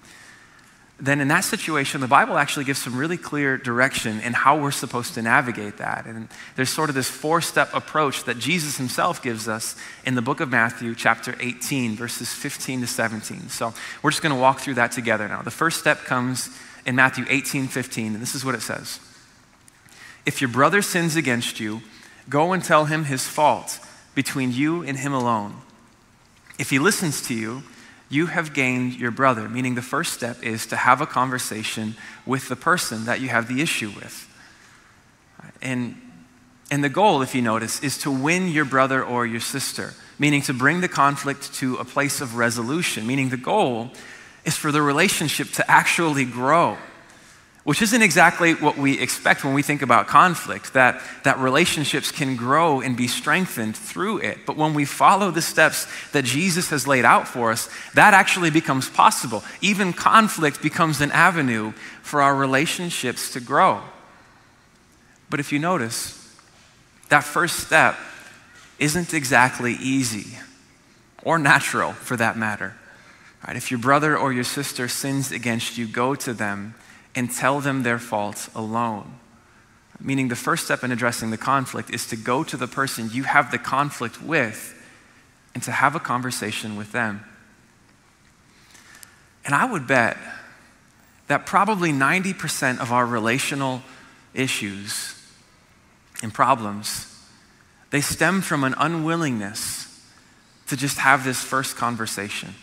then 0.97 1.19
in 1.19 1.27
that 1.27 1.43
situation, 1.43 1.99
the 1.99 2.07
Bible 2.07 2.37
actually 2.37 2.63
gives 2.63 2.81
some 2.81 2.97
really 2.97 3.17
clear 3.17 3.57
direction 3.57 4.21
in 4.21 4.31
how 4.31 4.57
we're 4.57 4.71
supposed 4.71 5.13
to 5.15 5.21
navigate 5.21 5.77
that. 5.77 6.05
And 6.05 6.29
there's 6.55 6.69
sort 6.69 6.87
of 6.87 6.95
this 6.95 7.09
four 7.09 7.41
step 7.41 7.69
approach 7.73 8.23
that 8.23 8.39
Jesus 8.39 8.77
himself 8.77 9.21
gives 9.21 9.49
us 9.49 9.75
in 10.05 10.15
the 10.15 10.21
book 10.21 10.39
of 10.39 10.49
Matthew, 10.49 10.95
chapter 10.95 11.35
18, 11.41 11.97
verses 11.97 12.31
15 12.31 12.81
to 12.81 12.87
17. 12.87 13.49
So 13.49 13.73
we're 14.01 14.11
just 14.11 14.23
going 14.23 14.33
to 14.33 14.39
walk 14.39 14.59
through 14.59 14.75
that 14.75 14.93
together 14.93 15.27
now. 15.27 15.41
The 15.41 15.51
first 15.51 15.81
step 15.81 16.05
comes 16.05 16.49
in 16.85 16.95
Matthew 16.95 17.25
18, 17.27 17.67
15, 17.67 18.13
and 18.13 18.21
this 18.21 18.33
is 18.33 18.45
what 18.45 18.55
it 18.55 18.61
says 18.61 19.01
If 20.25 20.39
your 20.39 20.49
brother 20.49 20.81
sins 20.81 21.17
against 21.17 21.59
you, 21.59 21.81
go 22.29 22.53
and 22.53 22.63
tell 22.63 22.85
him 22.85 23.03
his 23.03 23.27
fault 23.27 23.79
between 24.13 24.53
you 24.53 24.81
and 24.83 24.97
him 24.97 25.11
alone. 25.11 25.55
If 26.57 26.69
he 26.69 26.79
listens 26.79 27.21
to 27.27 27.33
you, 27.33 27.63
you 28.15 28.27
have 28.27 28.53
gained 28.53 28.93
your 28.93 29.11
brother. 29.11 29.47
Meaning, 29.49 29.75
the 29.75 29.81
first 29.81 30.13
step 30.13 30.41
is 30.41 30.65
to 30.67 30.75
have 30.75 31.01
a 31.01 31.05
conversation 31.05 31.95
with 32.25 32.47
the 32.47 32.55
person 32.55 33.05
that 33.05 33.19
you 33.19 33.29
have 33.29 33.47
the 33.47 33.61
issue 33.61 33.89
with. 33.89 34.27
And, 35.61 36.01
and 36.71 36.83
the 36.83 36.89
goal, 36.89 37.21
if 37.21 37.35
you 37.35 37.41
notice, 37.41 37.83
is 37.83 37.97
to 37.99 38.11
win 38.11 38.47
your 38.47 38.65
brother 38.65 39.03
or 39.03 39.25
your 39.25 39.41
sister, 39.41 39.93
meaning 40.17 40.41
to 40.43 40.53
bring 40.53 40.81
the 40.81 40.87
conflict 40.87 41.53
to 41.55 41.75
a 41.75 41.85
place 41.85 42.21
of 42.21 42.35
resolution, 42.35 43.05
meaning 43.05 43.29
the 43.29 43.37
goal 43.37 43.91
is 44.45 44.55
for 44.55 44.71
the 44.71 44.81
relationship 44.81 45.51
to 45.51 45.69
actually 45.69 46.25
grow 46.25 46.77
which 47.65 47.81
isn't 47.81 48.03
exactly 48.03 48.53
what 48.53 48.77
we 48.77 48.99
expect 48.99 49.43
when 49.43 49.55
we 49.55 49.63
think 49.63 49.81
about 49.81 50.05
conflict, 50.05 50.73
that, 50.73 51.01
that 51.23 51.39
relationships 51.39 52.11
can 52.11 52.35
grow 52.35 52.79
and 52.79 52.95
be 52.95 53.07
strengthened 53.07 53.75
through 53.75 54.19
it. 54.19 54.37
But 54.45 54.55
when 54.55 54.75
we 54.75 54.85
follow 54.85 55.31
the 55.31 55.41
steps 55.41 55.87
that 56.11 56.25
Jesus 56.25 56.69
has 56.69 56.87
laid 56.87 57.05
out 57.05 57.27
for 57.27 57.51
us, 57.51 57.67
that 57.95 58.13
actually 58.13 58.51
becomes 58.51 58.87
possible. 58.87 59.43
Even 59.61 59.93
conflict 59.93 60.61
becomes 60.61 61.01
an 61.01 61.11
avenue 61.11 61.71
for 62.03 62.21
our 62.21 62.35
relationships 62.35 63.33
to 63.33 63.39
grow. 63.39 63.81
But 65.31 65.39
if 65.39 65.51
you 65.51 65.57
notice, 65.57 66.21
that 67.09 67.23
first 67.23 67.61
step 67.61 67.97
isn't 68.77 69.11
exactly 69.11 69.73
easy 69.73 70.37
or 71.23 71.39
natural 71.39 71.93
for 71.93 72.15
that 72.15 72.37
matter. 72.37 72.75
Right? 73.47 73.57
If 73.57 73.71
your 73.71 73.79
brother 73.79 74.15
or 74.15 74.31
your 74.31 74.43
sister 74.43 74.87
sins 74.87 75.31
against 75.31 75.79
you, 75.79 75.87
go 75.87 76.13
to 76.13 76.31
them 76.31 76.75
and 77.15 77.31
tell 77.31 77.59
them 77.59 77.83
their 77.83 77.99
faults 77.99 78.49
alone. 78.53 79.19
Meaning, 79.99 80.27
the 80.27 80.35
first 80.35 80.65
step 80.65 80.83
in 80.83 80.91
addressing 80.91 81.31
the 81.31 81.37
conflict 81.37 81.89
is 81.89 82.05
to 82.07 82.17
go 82.17 82.43
to 82.43 82.57
the 82.57 82.67
person 82.67 83.09
you 83.11 83.23
have 83.23 83.51
the 83.51 83.57
conflict 83.57 84.21
with 84.21 84.73
and 85.53 85.63
to 85.63 85.71
have 85.71 85.95
a 85.95 85.99
conversation 85.99 86.75
with 86.75 86.91
them. 86.91 87.23
And 89.45 89.55
I 89.55 89.65
would 89.65 89.87
bet 89.87 90.17
that 91.27 91.45
probably 91.45 91.91
90% 91.91 92.79
of 92.79 92.91
our 92.91 93.05
relational 93.05 93.81
issues 94.33 95.15
and 96.21 96.33
problems 96.33 97.11
they 97.91 98.01
stem 98.01 98.41
from 98.41 98.65
an 98.65 98.75
unwillingness 98.77 100.05
to 100.67 100.75
just 100.75 100.97
have 100.97 101.23
this 101.23 101.41
first 101.41 101.77
conversation 101.77 102.53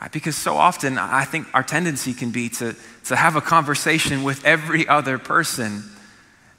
Right? 0.00 0.12
Because 0.12 0.36
so 0.36 0.56
often, 0.56 0.98
I 0.98 1.24
think 1.24 1.46
our 1.54 1.62
tendency 1.62 2.12
can 2.12 2.30
be 2.30 2.48
to, 2.50 2.74
to 3.04 3.16
have 3.16 3.36
a 3.36 3.40
conversation 3.40 4.22
with 4.22 4.44
every 4.44 4.86
other 4.86 5.18
person 5.18 5.82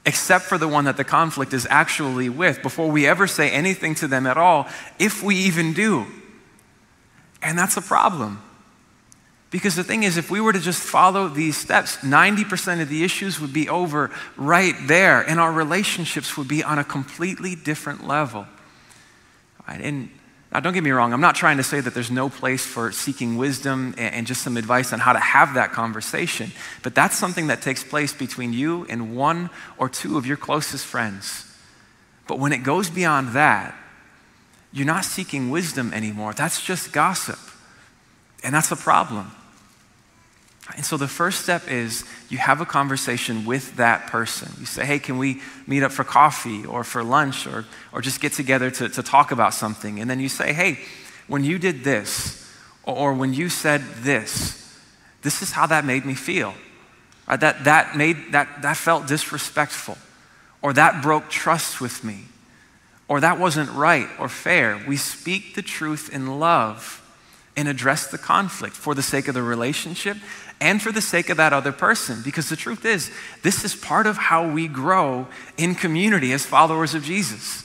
except 0.08 0.46
for 0.46 0.56
the 0.56 0.66
one 0.66 0.86
that 0.86 0.96
the 0.96 1.04
conflict 1.04 1.52
is 1.52 1.66
actually 1.68 2.30
with 2.30 2.62
before 2.62 2.90
we 2.90 3.06
ever 3.06 3.26
say 3.26 3.50
anything 3.50 3.94
to 3.94 4.08
them 4.08 4.26
at 4.26 4.38
all, 4.38 4.66
if 4.98 5.22
we 5.22 5.36
even 5.36 5.74
do. 5.74 6.06
And 7.42 7.58
that's 7.58 7.76
a 7.76 7.82
problem. 7.82 8.42
Because 9.50 9.76
the 9.76 9.84
thing 9.84 10.02
is, 10.02 10.16
if 10.16 10.30
we 10.30 10.40
were 10.40 10.52
to 10.52 10.60
just 10.60 10.82
follow 10.82 11.28
these 11.28 11.56
steps, 11.56 11.98
90% 11.98 12.80
of 12.80 12.88
the 12.88 13.04
issues 13.04 13.38
would 13.38 13.52
be 13.52 13.68
over 13.68 14.10
right 14.36 14.74
there, 14.86 15.20
and 15.20 15.38
our 15.38 15.52
relationships 15.52 16.36
would 16.36 16.48
be 16.48 16.64
on 16.64 16.78
a 16.78 16.84
completely 16.84 17.54
different 17.54 18.06
level. 18.06 18.46
Right? 19.66 19.80
And 19.80 20.10
now, 20.50 20.60
don't 20.60 20.72
get 20.72 20.82
me 20.82 20.90
wrong, 20.90 21.12
I'm 21.12 21.20
not 21.20 21.34
trying 21.34 21.58
to 21.58 21.62
say 21.62 21.78
that 21.80 21.92
there's 21.92 22.10
no 22.10 22.30
place 22.30 22.64
for 22.64 22.90
seeking 22.90 23.36
wisdom 23.36 23.94
and 23.98 24.26
just 24.26 24.42
some 24.42 24.56
advice 24.56 24.94
on 24.94 24.98
how 24.98 25.12
to 25.12 25.18
have 25.18 25.54
that 25.54 25.72
conversation, 25.72 26.52
but 26.82 26.94
that's 26.94 27.16
something 27.16 27.48
that 27.48 27.60
takes 27.60 27.84
place 27.84 28.14
between 28.14 28.54
you 28.54 28.86
and 28.88 29.14
one 29.14 29.50
or 29.76 29.90
two 29.90 30.16
of 30.16 30.24
your 30.26 30.38
closest 30.38 30.86
friends. 30.86 31.44
But 32.26 32.38
when 32.38 32.52
it 32.52 32.62
goes 32.62 32.88
beyond 32.88 33.34
that, 33.34 33.74
you're 34.72 34.86
not 34.86 35.04
seeking 35.04 35.50
wisdom 35.50 35.92
anymore. 35.92 36.32
That's 36.32 36.64
just 36.64 36.92
gossip. 36.92 37.38
And 38.42 38.54
that's 38.54 38.70
a 38.70 38.76
problem. 38.76 39.32
And 40.76 40.84
so 40.84 40.96
the 40.96 41.08
first 41.08 41.40
step 41.40 41.68
is 41.68 42.04
you 42.28 42.38
have 42.38 42.60
a 42.60 42.66
conversation 42.66 43.44
with 43.44 43.76
that 43.76 44.06
person. 44.08 44.52
You 44.60 44.66
say, 44.66 44.84
hey, 44.84 44.98
can 44.98 45.18
we 45.18 45.40
meet 45.66 45.82
up 45.82 45.92
for 45.92 46.04
coffee 46.04 46.64
or 46.64 46.84
for 46.84 47.02
lunch 47.02 47.46
or, 47.46 47.64
or 47.92 48.00
just 48.00 48.20
get 48.20 48.32
together 48.32 48.70
to, 48.70 48.88
to 48.88 49.02
talk 49.02 49.32
about 49.32 49.54
something? 49.54 49.98
And 49.98 50.08
then 50.10 50.20
you 50.20 50.28
say, 50.28 50.52
hey, 50.52 50.78
when 51.26 51.42
you 51.42 51.58
did 51.58 51.84
this 51.84 52.50
or 52.84 53.12
when 53.14 53.32
you 53.32 53.48
said 53.48 53.82
this, 53.98 54.78
this 55.22 55.42
is 55.42 55.52
how 55.52 55.66
that 55.66 55.84
made 55.84 56.04
me 56.04 56.14
feel. 56.14 56.54
Right? 57.26 57.40
That, 57.40 57.64
that, 57.64 57.96
made, 57.96 58.32
that, 58.32 58.62
that 58.62 58.76
felt 58.76 59.06
disrespectful 59.06 59.98
or 60.62 60.72
that 60.74 61.02
broke 61.02 61.28
trust 61.28 61.80
with 61.80 62.04
me 62.04 62.24
or 63.08 63.20
that 63.20 63.38
wasn't 63.38 63.70
right 63.72 64.08
or 64.18 64.28
fair. 64.28 64.82
We 64.86 64.96
speak 64.96 65.54
the 65.54 65.62
truth 65.62 66.10
in 66.12 66.38
love 66.38 67.02
and 67.56 67.66
address 67.66 68.06
the 68.06 68.18
conflict 68.18 68.76
for 68.76 68.94
the 68.94 69.02
sake 69.02 69.26
of 69.26 69.34
the 69.34 69.42
relationship 69.42 70.16
and 70.60 70.80
for 70.82 70.92
the 70.92 71.00
sake 71.00 71.30
of 71.30 71.36
that 71.36 71.52
other 71.52 71.72
person. 71.72 72.20
Because 72.24 72.48
the 72.48 72.56
truth 72.56 72.84
is, 72.84 73.10
this 73.42 73.64
is 73.64 73.74
part 73.74 74.06
of 74.06 74.16
how 74.16 74.48
we 74.50 74.68
grow 74.68 75.26
in 75.56 75.74
community 75.74 76.32
as 76.32 76.44
followers 76.44 76.94
of 76.94 77.02
Jesus. 77.02 77.64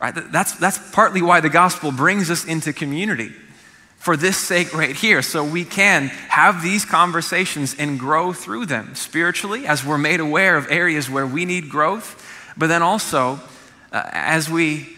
Right? 0.00 0.14
That's, 0.32 0.52
that's 0.52 0.78
partly 0.92 1.22
why 1.22 1.40
the 1.40 1.48
gospel 1.48 1.92
brings 1.92 2.30
us 2.30 2.44
into 2.44 2.72
community 2.72 3.32
for 3.98 4.16
this 4.16 4.36
sake 4.36 4.72
right 4.72 4.94
here, 4.94 5.22
so 5.22 5.42
we 5.42 5.64
can 5.64 6.06
have 6.28 6.62
these 6.62 6.84
conversations 6.84 7.74
and 7.76 7.98
grow 7.98 8.32
through 8.32 8.64
them 8.64 8.94
spiritually 8.94 9.66
as 9.66 9.84
we're 9.84 9.98
made 9.98 10.20
aware 10.20 10.56
of 10.56 10.70
areas 10.70 11.10
where 11.10 11.26
we 11.26 11.44
need 11.44 11.68
growth, 11.68 12.24
but 12.56 12.68
then 12.68 12.80
also 12.80 13.40
uh, 13.92 14.08
as 14.12 14.48
we 14.48 14.88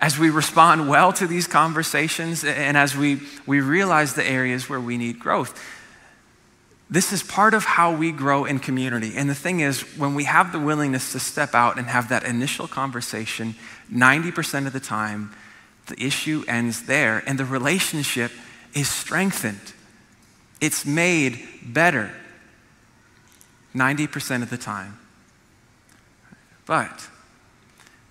as 0.00 0.18
we 0.18 0.30
respond 0.30 0.88
well 0.88 1.12
to 1.12 1.26
these 1.26 1.46
conversations 1.46 2.42
and 2.42 2.76
as 2.76 2.96
we, 2.96 3.20
we 3.46 3.60
realize 3.60 4.14
the 4.14 4.26
areas 4.26 4.66
where 4.68 4.80
we 4.80 4.96
need 4.96 5.18
growth. 5.18 5.62
This 6.90 7.12
is 7.12 7.22
part 7.22 7.54
of 7.54 7.64
how 7.64 7.94
we 7.94 8.10
grow 8.10 8.44
in 8.44 8.58
community. 8.58 9.12
And 9.14 9.30
the 9.30 9.34
thing 9.34 9.60
is, 9.60 9.82
when 9.96 10.14
we 10.14 10.24
have 10.24 10.50
the 10.50 10.58
willingness 10.58 11.12
to 11.12 11.20
step 11.20 11.54
out 11.54 11.78
and 11.78 11.86
have 11.86 12.08
that 12.08 12.24
initial 12.24 12.66
conversation, 12.66 13.54
90% 13.92 14.66
of 14.66 14.72
the 14.72 14.80
time, 14.80 15.32
the 15.86 16.04
issue 16.04 16.44
ends 16.48 16.86
there 16.86 17.22
and 17.26 17.38
the 17.38 17.44
relationship 17.44 18.32
is 18.74 18.88
strengthened. 18.88 19.72
It's 20.60 20.84
made 20.84 21.40
better 21.64 22.12
90% 23.74 24.42
of 24.42 24.50
the 24.50 24.58
time. 24.58 24.98
But 26.66 27.08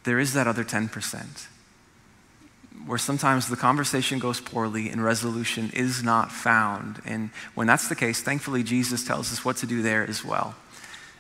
there 0.04 0.20
is 0.20 0.34
that 0.34 0.48
other 0.48 0.64
10% 0.64 1.49
where 2.90 2.98
sometimes 2.98 3.48
the 3.48 3.56
conversation 3.56 4.18
goes 4.18 4.42
poorly 4.42 4.90
and 4.90 5.04
resolution 5.04 5.70
is 5.76 6.02
not 6.02 6.32
found. 6.32 7.00
And 7.06 7.30
when 7.54 7.68
that's 7.68 7.88
the 7.88 7.96
case, 7.96 8.20
thankfully, 8.20 8.64
Jesus 8.64 9.06
tells 9.06 9.32
us 9.32 9.46
what 9.46 9.58
to 9.58 9.68
do 9.68 9.84
there 9.84 10.04
as 10.10 10.26
well. 10.26 10.56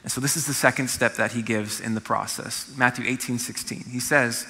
And 0.01 0.12
so 0.12 0.19
this 0.19 0.36
is 0.36 0.47
the 0.47 0.53
second 0.55 0.89
step 0.89 1.13
that 1.17 1.34
he 1.34 1.43
gives 1.43 1.79
in 1.79 1.93
the 1.93 2.01
process. 2.01 2.73
Matthew 2.75 3.05
18, 3.05 3.38
16. 3.38 3.84
He 3.91 3.99
says, 3.99 4.47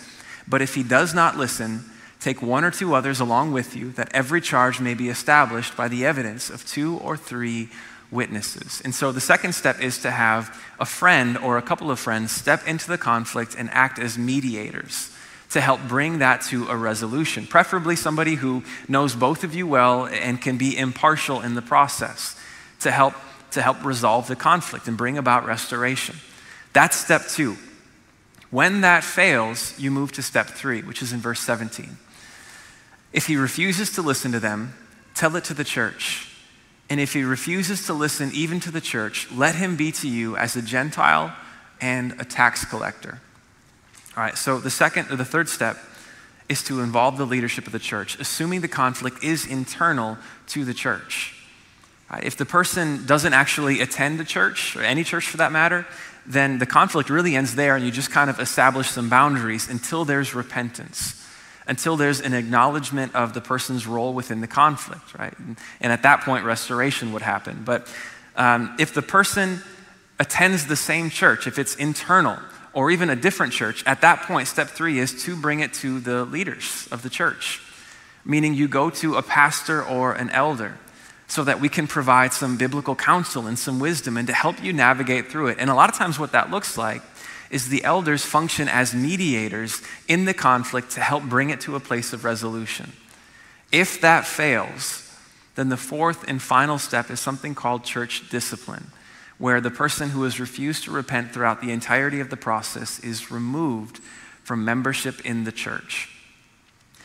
But 0.47 0.61
if 0.61 0.75
he 0.75 0.81
does 0.81 1.13
not 1.13 1.35
listen, 1.35 1.83
take 2.21 2.41
one 2.41 2.63
or 2.63 2.71
two 2.71 2.93
others 2.93 3.19
along 3.19 3.51
with 3.51 3.75
you, 3.75 3.91
that 3.91 4.07
every 4.13 4.39
charge 4.39 4.79
may 4.79 4.93
be 4.93 5.09
established 5.09 5.75
by 5.75 5.89
the 5.89 6.05
evidence 6.05 6.49
of 6.49 6.65
two 6.65 6.99
or 6.99 7.17
three 7.17 7.67
witnesses. 8.11 8.81
And 8.85 8.95
so 8.95 9.11
the 9.11 9.19
second 9.19 9.55
step 9.55 9.81
is 9.81 9.97
to 10.03 10.11
have 10.11 10.57
a 10.79 10.85
friend 10.85 11.37
or 11.37 11.57
a 11.57 11.61
couple 11.61 11.91
of 11.91 11.99
friends 11.99 12.31
step 12.31 12.65
into 12.65 12.87
the 12.87 12.97
conflict 12.97 13.55
and 13.57 13.69
act 13.71 13.99
as 13.99 14.17
mediators 14.17 15.13
to 15.49 15.61
help 15.61 15.81
bring 15.87 16.19
that 16.19 16.41
to 16.41 16.67
a 16.67 16.75
resolution. 16.75 17.47
Preferably 17.47 17.95
somebody 17.95 18.35
who 18.35 18.63
knows 18.87 19.15
both 19.15 19.43
of 19.43 19.55
you 19.55 19.65
well 19.65 20.05
and 20.05 20.41
can 20.41 20.57
be 20.57 20.77
impartial 20.77 21.41
in 21.41 21.55
the 21.55 21.61
process 21.61 22.39
to 22.81 22.91
help, 22.91 23.15
to 23.51 23.61
help 23.61 23.83
resolve 23.83 24.27
the 24.27 24.35
conflict 24.35 24.87
and 24.87 24.97
bring 24.97 25.17
about 25.17 25.45
restoration. 25.45 26.15
That's 26.73 26.95
step 26.95 27.27
two. 27.27 27.57
When 28.51 28.81
that 28.81 29.03
fails, 29.03 29.77
you 29.79 29.91
move 29.91 30.11
to 30.13 30.21
step 30.21 30.47
three, 30.47 30.81
which 30.81 31.01
is 31.01 31.13
in 31.13 31.19
verse 31.19 31.39
17. 31.39 31.97
If 33.11 33.27
he 33.27 33.35
refuses 33.35 33.91
to 33.93 34.01
listen 34.01 34.31
to 34.31 34.39
them, 34.39 34.73
tell 35.15 35.35
it 35.35 35.43
to 35.45 35.53
the 35.53 35.63
church. 35.63 36.27
And 36.89 36.99
if 36.99 37.13
he 37.13 37.23
refuses 37.23 37.85
to 37.85 37.93
listen 37.93 38.31
even 38.33 38.59
to 38.61 38.71
the 38.71 38.81
church, 38.81 39.31
let 39.31 39.55
him 39.55 39.75
be 39.75 39.91
to 39.93 40.07
you 40.07 40.35
as 40.37 40.55
a 40.55 40.61
Gentile 40.61 41.35
and 41.81 42.19
a 42.19 42.25
tax 42.25 42.65
collector. 42.65 43.21
All 44.17 44.23
right, 44.23 44.37
so 44.37 44.59
the 44.59 44.69
second 44.69 45.11
or 45.11 45.15
the 45.15 45.25
third 45.25 45.47
step 45.49 45.77
is 46.49 46.63
to 46.63 46.81
involve 46.81 47.17
the 47.17 47.25
leadership 47.25 47.67
of 47.67 47.73
the 47.73 47.79
church, 47.79 48.19
assuming 48.19 48.61
the 48.61 48.67
conflict 48.67 49.23
is 49.23 49.45
internal 49.45 50.17
to 50.47 50.65
the 50.65 50.73
church. 50.73 51.35
Right, 52.11 52.23
if 52.23 52.35
the 52.35 52.45
person 52.45 53.05
doesn't 53.05 53.33
actually 53.33 53.81
attend 53.81 54.19
the 54.19 54.25
church, 54.25 54.75
or 54.75 54.81
any 54.81 55.03
church 55.03 55.27
for 55.27 55.37
that 55.37 55.51
matter, 55.51 55.85
then 56.25 56.57
the 56.57 56.65
conflict 56.65 57.09
really 57.09 57.35
ends 57.35 57.55
there 57.55 57.75
and 57.75 57.85
you 57.85 57.91
just 57.91 58.11
kind 58.11 58.29
of 58.29 58.39
establish 58.39 58.89
some 58.89 59.09
boundaries 59.09 59.69
until 59.69 60.05
there's 60.05 60.33
repentance, 60.33 61.23
until 61.67 61.97
there's 61.97 62.19
an 62.19 62.33
acknowledgement 62.33 63.13
of 63.15 63.33
the 63.33 63.41
person's 63.41 63.85
role 63.85 64.13
within 64.13 64.41
the 64.41 64.47
conflict, 64.47 65.17
right? 65.17 65.37
And, 65.37 65.57
and 65.81 65.93
at 65.93 66.03
that 66.03 66.21
point, 66.21 66.45
restoration 66.45 67.13
would 67.13 67.21
happen. 67.21 67.61
But 67.63 67.87
um, 68.35 68.75
if 68.79 68.93
the 68.93 69.01
person 69.03 69.61
attends 70.19 70.65
the 70.65 70.75
same 70.75 71.09
church, 71.09 71.47
if 71.47 71.59
it's 71.59 71.75
internal, 71.75 72.37
or 72.79 72.89
even 72.89 73.09
a 73.09 73.15
different 73.15 73.51
church, 73.51 73.83
at 73.85 73.99
that 73.99 74.21
point, 74.21 74.47
step 74.47 74.69
three 74.69 74.99
is 74.99 75.25
to 75.25 75.35
bring 75.35 75.59
it 75.59 75.73
to 75.73 75.99
the 75.99 76.23
leaders 76.23 76.87
of 76.93 77.01
the 77.01 77.09
church. 77.09 77.59
meaning 78.25 78.53
you 78.53 78.67
go 78.67 78.89
to 78.89 79.15
a 79.15 79.21
pastor 79.21 79.83
or 79.83 80.13
an 80.13 80.29
elder 80.29 80.77
so 81.27 81.43
that 81.43 81.59
we 81.59 81.69
can 81.69 81.87
provide 81.87 82.33
some 82.33 82.57
biblical 82.57 82.95
counsel 82.95 83.47
and 83.47 83.57
some 83.57 83.79
wisdom 83.79 84.17
and 84.17 84.27
to 84.27 84.33
help 84.33 84.63
you 84.63 84.73
navigate 84.73 85.27
through 85.27 85.47
it. 85.47 85.57
And 85.59 85.69
a 85.69 85.75
lot 85.75 85.89
of 85.89 85.95
times, 85.95 86.17
what 86.17 86.31
that 86.31 86.49
looks 86.49 86.77
like 86.77 87.01
is 87.51 87.69
the 87.69 87.83
elders 87.83 88.25
function 88.25 88.67
as 88.67 88.93
mediators 88.93 89.81
in 90.07 90.25
the 90.25 90.33
conflict 90.33 90.91
to 90.91 91.01
help 91.01 91.23
bring 91.23 91.49
it 91.49 91.61
to 91.61 91.75
a 91.75 91.79
place 91.79 92.13
of 92.13 92.23
resolution. 92.23 92.91
If 93.71 94.01
that 94.01 94.25
fails, 94.25 95.05
then 95.55 95.69
the 95.69 95.77
fourth 95.77 96.27
and 96.27 96.41
final 96.41 96.77
step 96.77 97.09
is 97.09 97.19
something 97.19 97.55
called 97.55 97.83
church 97.83 98.29
discipline, 98.29 98.87
where 99.39 99.59
the 99.59 99.71
person 99.71 100.09
who 100.09 100.23
has 100.23 100.39
refused 100.39 100.83
to 100.83 100.91
repent 100.91 101.33
throughout 101.33 101.61
the 101.61 101.71
entirety 101.71 102.19
of 102.19 102.29
the 102.29 102.37
process 102.37 102.99
is 102.99 103.31
removed 103.31 103.99
from 104.43 104.63
membership 104.63 105.25
in 105.25 105.45
the 105.45 105.51
church, 105.51 106.09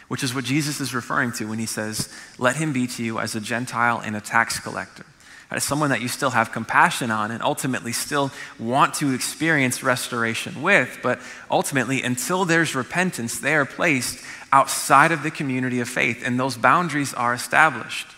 which 0.08 0.22
is 0.22 0.34
what 0.34 0.44
Jesus 0.44 0.80
is 0.80 0.94
referring 0.94 1.32
to 1.32 1.46
when 1.46 1.58
he 1.58 1.66
says, 1.66 2.12
Let 2.38 2.56
him 2.56 2.72
be 2.72 2.86
to 2.88 3.02
you 3.02 3.18
as 3.18 3.34
a 3.34 3.40
Gentile 3.40 4.00
and 4.00 4.14
a 4.14 4.20
tax 4.20 4.60
collector 4.60 5.06
as 5.54 5.62
someone 5.62 5.90
that 5.90 6.00
you 6.00 6.08
still 6.08 6.30
have 6.30 6.52
compassion 6.52 7.10
on 7.10 7.30
and 7.30 7.42
ultimately 7.42 7.92
still 7.92 8.30
want 8.58 8.94
to 8.94 9.14
experience 9.14 9.82
restoration 9.82 10.62
with. 10.62 10.98
But 11.02 11.20
ultimately, 11.50 12.02
until 12.02 12.44
there's 12.44 12.74
repentance, 12.74 13.38
they 13.38 13.54
are 13.54 13.64
placed 13.64 14.22
outside 14.52 15.12
of 15.12 15.22
the 15.22 15.30
community 15.30 15.80
of 15.80 15.88
faith, 15.88 16.22
and 16.24 16.38
those 16.38 16.56
boundaries 16.56 17.14
are 17.14 17.34
established 17.34 18.08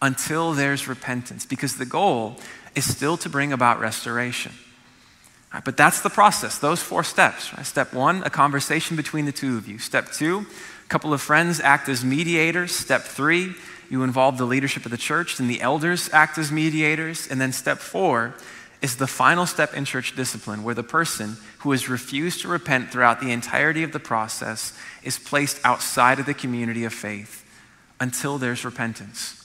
until 0.00 0.52
there's 0.52 0.86
repentance, 0.86 1.44
because 1.44 1.76
the 1.76 1.86
goal 1.86 2.36
is 2.78 2.90
still 2.90 3.16
to 3.18 3.28
bring 3.28 3.52
about 3.52 3.80
restoration. 3.80 4.52
Right, 5.52 5.64
but 5.64 5.76
that's 5.76 6.00
the 6.02 6.10
process, 6.10 6.58
those 6.58 6.82
four 6.82 7.02
steps. 7.02 7.54
Right? 7.54 7.64
Step 7.64 7.92
one, 7.92 8.22
a 8.22 8.30
conversation 8.30 8.96
between 8.96 9.24
the 9.24 9.32
two 9.32 9.56
of 9.56 9.66
you. 9.66 9.78
Step 9.78 10.12
two, 10.12 10.46
a 10.84 10.88
couple 10.88 11.12
of 11.12 11.22
friends 11.22 11.60
act 11.60 11.88
as 11.88 12.04
mediators. 12.04 12.72
Step 12.72 13.02
three, 13.02 13.54
you 13.90 14.02
involve 14.02 14.36
the 14.36 14.44
leadership 14.44 14.84
of 14.84 14.90
the 14.90 14.98
church, 14.98 15.40
and 15.40 15.48
the 15.48 15.62
elders 15.62 16.10
act 16.12 16.36
as 16.36 16.52
mediators. 16.52 17.26
And 17.26 17.40
then 17.40 17.52
step 17.52 17.78
four 17.78 18.34
is 18.82 18.96
the 18.96 19.06
final 19.06 19.46
step 19.46 19.74
in 19.74 19.86
church 19.86 20.14
discipline, 20.14 20.62
where 20.62 20.74
the 20.74 20.82
person 20.82 21.38
who 21.60 21.70
has 21.70 21.88
refused 21.88 22.42
to 22.42 22.48
repent 22.48 22.90
throughout 22.90 23.20
the 23.20 23.32
entirety 23.32 23.82
of 23.82 23.92
the 23.92 24.00
process 24.00 24.78
is 25.02 25.18
placed 25.18 25.58
outside 25.64 26.20
of 26.20 26.26
the 26.26 26.34
community 26.34 26.84
of 26.84 26.92
faith 26.92 27.44
until 27.98 28.36
there's 28.36 28.64
repentance. 28.64 29.37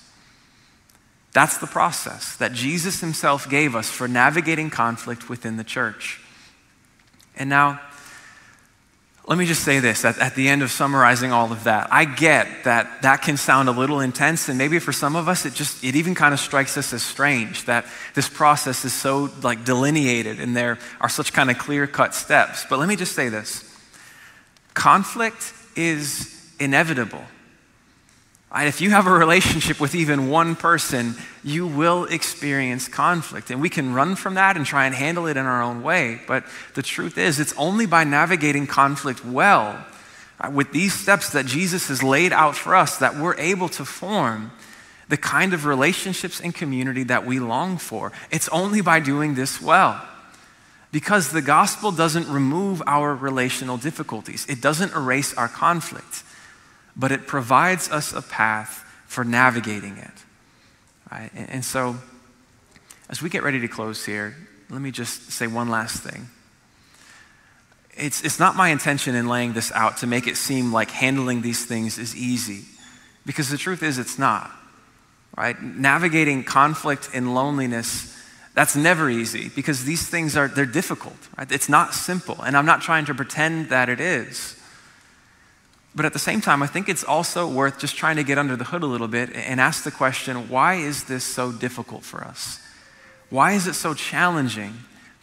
That's 1.33 1.57
the 1.57 1.67
process 1.67 2.35
that 2.37 2.53
Jesus 2.53 3.01
himself 3.01 3.49
gave 3.49 3.75
us 3.75 3.89
for 3.89 4.07
navigating 4.07 4.69
conflict 4.69 5.29
within 5.29 5.57
the 5.57 5.63
church. 5.63 6.21
And 7.35 7.49
now, 7.49 7.81
let 9.25 9.37
me 9.37 9.45
just 9.45 9.63
say 9.63 9.79
this 9.79 10.03
at, 10.03 10.19
at, 10.19 10.35
the 10.35 10.49
end 10.49 10.61
of 10.61 10.69
summarizing 10.69 11.31
all 11.31 11.51
of 11.51 11.63
that. 11.63 11.87
I 11.91 12.03
get 12.03 12.65
that 12.65 13.03
that 13.03 13.21
can 13.21 13.37
sound 13.37 13.69
a 13.69 13.71
little 13.71 14.01
intense, 14.01 14.49
and 14.49 14.57
maybe 14.57 14.79
for 14.79 14.91
some 14.91 15.15
of 15.15 15.29
us, 15.29 15.45
it 15.45 15.53
just, 15.53 15.83
it 15.83 15.95
even 15.95 16.13
kind 16.13 16.33
of 16.33 16.39
strikes 16.39 16.77
us 16.77 16.93
as 16.93 17.01
strange 17.01 17.63
that 17.65 17.85
this 18.15 18.27
process 18.27 18.83
is 18.83 18.93
so 18.93 19.31
like 19.41 19.63
delineated 19.63 20.39
and 20.39 20.55
there 20.55 20.77
are 20.99 21.09
such 21.09 21.31
kind 21.31 21.49
of 21.49 21.57
clear 21.57 21.87
cut 21.87 22.13
steps. 22.13 22.65
But 22.69 22.79
let 22.79 22.89
me 22.89 22.95
just 22.95 23.15
say 23.15 23.29
this 23.29 23.69
conflict 24.73 25.53
is 25.75 26.53
inevitable. 26.59 27.23
Right? 28.53 28.67
If 28.67 28.81
you 28.81 28.91
have 28.91 29.07
a 29.07 29.11
relationship 29.11 29.79
with 29.79 29.95
even 29.95 30.29
one 30.29 30.55
person, 30.55 31.15
you 31.43 31.65
will 31.65 32.05
experience 32.05 32.87
conflict. 32.87 33.49
And 33.49 33.59
we 33.59 33.69
can 33.69 33.95
run 33.95 34.15
from 34.15 34.35
that 34.35 34.57
and 34.57 34.65
try 34.65 34.85
and 34.85 34.93
handle 34.93 35.25
it 35.25 35.37
in 35.37 35.45
our 35.47 35.63
own 35.63 35.81
way. 35.81 36.21
But 36.27 36.45
the 36.75 36.83
truth 36.83 37.17
is, 37.17 37.39
it's 37.39 37.53
only 37.57 37.87
by 37.87 38.03
navigating 38.03 38.67
conflict 38.67 39.25
well, 39.25 39.83
uh, 40.39 40.51
with 40.51 40.71
these 40.71 40.93
steps 40.93 41.31
that 41.31 41.47
Jesus 41.47 41.87
has 41.87 42.03
laid 42.03 42.31
out 42.31 42.55
for 42.55 42.75
us, 42.75 42.97
that 42.97 43.17
we're 43.17 43.35
able 43.37 43.69
to 43.69 43.85
form 43.85 44.51
the 45.09 45.17
kind 45.17 45.53
of 45.53 45.65
relationships 45.65 46.39
and 46.39 46.53
community 46.53 47.03
that 47.05 47.25
we 47.25 47.39
long 47.39 47.77
for. 47.79 48.11
It's 48.29 48.49
only 48.49 48.81
by 48.81 48.99
doing 48.99 49.33
this 49.33 49.59
well. 49.61 49.99
Because 50.91 51.31
the 51.31 51.41
gospel 51.41 51.91
doesn't 51.91 52.27
remove 52.29 52.83
our 52.85 53.15
relational 53.15 53.77
difficulties, 53.77 54.45
it 54.47 54.61
doesn't 54.61 54.93
erase 54.93 55.33
our 55.33 55.47
conflict 55.47 56.23
but 56.95 57.11
it 57.11 57.27
provides 57.27 57.89
us 57.89 58.13
a 58.13 58.21
path 58.21 58.83
for 59.07 59.23
navigating 59.23 59.97
it. 59.97 60.11
Right? 61.11 61.29
And, 61.35 61.49
and 61.49 61.65
so, 61.65 61.97
as 63.09 63.21
we 63.21 63.29
get 63.29 63.43
ready 63.43 63.59
to 63.59 63.67
close 63.67 64.05
here, 64.05 64.35
let 64.69 64.81
me 64.81 64.91
just 64.91 65.31
say 65.31 65.47
one 65.47 65.69
last 65.69 66.01
thing. 66.01 66.29
It's, 67.95 68.23
it's 68.23 68.39
not 68.39 68.55
my 68.55 68.69
intention 68.69 69.13
in 69.13 69.27
laying 69.27 69.53
this 69.53 69.71
out 69.71 69.97
to 69.97 70.07
make 70.07 70.25
it 70.25 70.35
seem 70.35 70.73
like 70.73 70.89
handling 70.89 71.41
these 71.41 71.65
things 71.65 71.99
is 71.99 72.15
easy, 72.15 72.65
because 73.25 73.49
the 73.49 73.57
truth 73.57 73.83
is 73.83 73.99
it's 73.99 74.17
not. 74.17 74.51
Right? 75.37 75.61
Navigating 75.61 76.43
conflict 76.43 77.09
and 77.13 77.33
loneliness, 77.33 78.15
that's 78.55 78.75
never 78.75 79.09
easy 79.09 79.49
because 79.49 79.83
these 79.83 80.07
things 80.07 80.37
are 80.37 80.47
they're 80.47 80.65
difficult. 80.65 81.17
Right? 81.37 81.51
It's 81.51 81.69
not 81.69 81.93
simple, 81.93 82.41
and 82.41 82.55
I'm 82.55 82.65
not 82.65 82.81
trying 82.81 83.05
to 83.05 83.13
pretend 83.13 83.69
that 83.69 83.89
it 83.89 83.99
is. 83.99 84.59
But 85.95 86.05
at 86.05 86.13
the 86.13 86.19
same 86.19 86.41
time, 86.41 86.63
I 86.63 86.67
think 86.67 86.89
it's 86.89 87.03
also 87.03 87.47
worth 87.47 87.79
just 87.79 87.95
trying 87.95 88.15
to 88.15 88.23
get 88.23 88.37
under 88.37 88.55
the 88.55 88.63
hood 88.63 88.81
a 88.81 88.87
little 88.87 89.07
bit 89.07 89.31
and 89.33 89.61
ask 89.61 89.83
the 89.83 89.91
question 89.91 90.49
why 90.49 90.75
is 90.75 91.03
this 91.03 91.23
so 91.23 91.51
difficult 91.51 92.03
for 92.03 92.23
us? 92.23 92.59
Why 93.29 93.53
is 93.53 93.67
it 93.67 93.73
so 93.73 93.93
challenging 93.93 94.73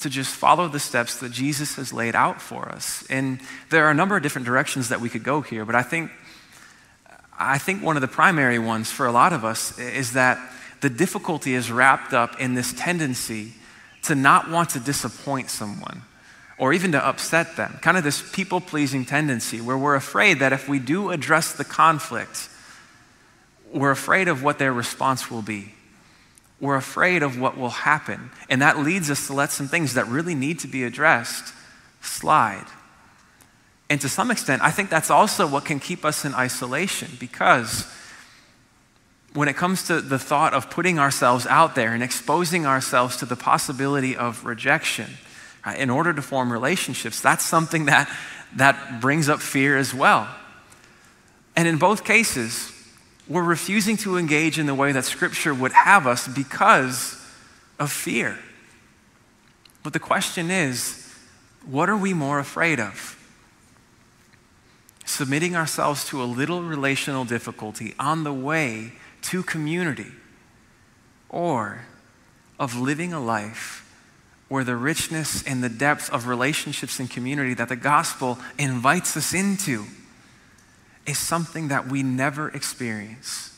to 0.01 0.09
just 0.09 0.35
follow 0.35 0.69
the 0.69 0.79
steps 0.79 1.17
that 1.17 1.33
Jesus 1.33 1.77
has 1.77 1.93
laid 1.93 2.15
out 2.15 2.41
for 2.41 2.69
us? 2.69 3.05
And 3.11 3.41
there 3.71 3.87
are 3.87 3.91
a 3.91 3.95
number 3.95 4.17
of 4.17 4.23
different 4.23 4.47
directions 4.47 4.89
that 4.91 5.01
we 5.01 5.09
could 5.09 5.25
go 5.25 5.41
here, 5.41 5.65
but 5.65 5.75
I 5.75 5.83
think, 5.83 6.11
I 7.39 7.59
think 7.59 7.83
one 7.83 7.97
of 7.97 8.01
the 8.01 8.09
primary 8.09 8.59
ones 8.59 8.91
for 8.91 9.07
a 9.07 9.13
lot 9.13 9.33
of 9.33 9.45
us 9.45 9.77
is 9.79 10.13
that 10.13 10.39
the 10.81 10.91
difficulty 10.91 11.55
is 11.55 11.71
wrapped 11.71 12.13
up 12.13 12.41
in 12.41 12.55
this 12.55 12.73
tendency 12.73 13.53
to 14.03 14.15
not 14.15 14.49
want 14.49 14.71
to 14.71 14.81
disappoint 14.81 15.51
someone 15.51 16.03
or 16.61 16.75
even 16.75 16.93
to 16.93 17.05
upset 17.05 17.57
them. 17.57 17.79
Kind 17.81 17.97
of 17.97 18.05
this 18.05 18.23
people 18.33 18.61
pleasing 18.61 19.07
tendency 19.07 19.63
where 19.63 19.79
we're 19.79 19.95
afraid 19.95 20.41
that 20.41 20.53
if 20.53 20.69
we 20.69 20.79
do 20.79 21.11
address 21.11 21.55
the 21.55 21.65
conflict, 21.65 22.51
we're 23.73 23.91
afraid 23.91 24.29
of 24.29 24.43
what 24.43 24.59
their 24.59 24.73
response 24.73 25.31
will 25.31 25.41
be. 25.41 25.73
We're 26.61 26.77
afraid 26.77 27.23
of 27.23 27.41
what 27.41 27.57
will 27.57 27.71
happen. 27.71 28.31
And 28.51 28.61
that 28.61 28.79
leads 28.79 29.11
us 29.11 29.27
to 29.29 29.33
let 29.33 29.51
some 29.51 29.69
things 29.69 29.95
that 29.95 30.07
really 30.07 30.35
need 30.35 30.59
to 30.59 30.69
be 30.69 30.85
addressed 30.85 31.55
slide. 32.03 32.67
And 33.89 33.99
to 34.03 34.09
some 34.11 34.31
extent, 34.31 34.61
I 34.61 34.71
think 34.71 34.91
that's 34.91 35.11
also 35.11 35.47
what 35.47 35.65
can 35.65 35.81
keep 35.81 36.05
us 36.05 36.27
in 36.27 36.35
isolation 36.35 37.13
because 37.19 37.91
when 39.33 39.49
it 39.49 39.57
comes 39.57 39.85
to 39.85 40.03
the 40.03 40.19
thought 40.19 40.53
of 40.53 40.69
putting 40.69 40.99
ourselves 40.99 41.47
out 41.47 41.75
there 41.75 41.95
and 41.95 42.03
exposing 42.03 42.67
ourselves 42.67 43.17
to 43.17 43.25
the 43.25 43.37
possibility 43.37 44.15
of 44.15 44.45
rejection, 44.45 45.07
Right? 45.65 45.79
In 45.79 45.91
order 45.91 46.13
to 46.13 46.23
form 46.23 46.53
relationships, 46.53 47.21
that's 47.21 47.45
something 47.45 47.87
that, 47.87 48.11
that 48.57 49.01
brings 49.01 49.29
up 49.29 49.41
fear 49.41 49.77
as 49.77 49.95
well. 49.95 50.29
And 51.57 51.69
in 51.69 51.79
both 51.79 52.05
cases, 52.05 52.73
we're 53.29 53.43
refusing 53.43 53.97
to 53.99 54.17
engage 54.17 54.59
in 54.59 54.67
the 54.67 54.75
way 54.75 54.93
that 54.93 55.05
Scripture 55.05 55.55
would 55.55 55.73
have 55.73 56.07
us 56.07 56.27
because 56.27 57.17
of 57.79 57.93
fear. 57.93 58.39
But 59.83 59.93
the 59.93 59.99
question 59.99 60.51
is 60.51 61.15
what 61.67 61.89
are 61.89 61.97
we 61.97 62.15
more 62.15 62.39
afraid 62.39 62.81
of? 62.81 63.17
Submitting 65.05 65.55
ourselves 65.57 66.05
to 66.07 66.23
a 66.23 66.25
little 66.25 66.63
relational 66.63 67.25
difficulty 67.25 67.95
on 67.99 68.25
the 68.25 68.33
way 68.33 68.93
to 69.23 69.43
community, 69.43 70.13
or 71.29 71.85
of 72.59 72.79
living 72.79 73.13
a 73.13 73.21
life 73.21 73.80
where 74.51 74.65
the 74.65 74.75
richness 74.75 75.45
and 75.45 75.63
the 75.63 75.69
depth 75.69 76.11
of 76.11 76.27
relationships 76.27 76.99
and 76.99 77.09
community 77.09 77.55
that 77.55 77.69
the 77.69 77.77
gospel 77.77 78.37
invites 78.59 79.17
us 79.17 79.33
into 79.33 79.85
is 81.07 81.17
something 81.19 81.69
that 81.69 81.87
we 81.87 82.03
never 82.03 82.49
experience, 82.49 83.57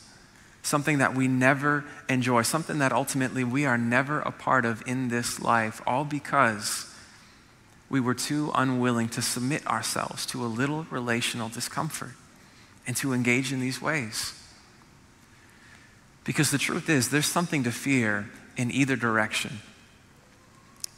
something 0.61 0.99
that 0.99 1.15
we 1.15 1.27
never 1.27 1.83
enjoy, 2.07 2.43
something 2.43 2.77
that 2.77 2.93
ultimately 2.93 3.43
we 3.43 3.65
are 3.65 3.77
never 3.77 4.19
a 4.19 4.31
part 4.31 4.65
of 4.65 4.83
in 4.87 5.07
this 5.07 5.41
life, 5.41 5.81
all 5.87 6.05
because 6.05 6.93
we 7.89 7.99
were 7.99 8.13
too 8.13 8.51
unwilling 8.53 9.09
to 9.09 9.21
submit 9.21 9.65
ourselves 9.65 10.27
to 10.27 10.45
a 10.45 10.47
little 10.47 10.85
relational 10.91 11.49
discomfort 11.49 12.11
and 12.85 12.95
to 12.97 13.13
engage 13.13 13.51
in 13.51 13.59
these 13.59 13.81
ways. 13.81 14.39
Because 16.23 16.51
the 16.51 16.59
truth 16.59 16.87
is, 16.87 17.09
there's 17.09 17.25
something 17.25 17.63
to 17.63 17.71
fear 17.71 18.29
in 18.55 18.69
either 18.69 18.95
direction. 18.95 19.57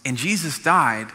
And 0.06 0.16
Jesus 0.16 0.60
died 0.60 1.08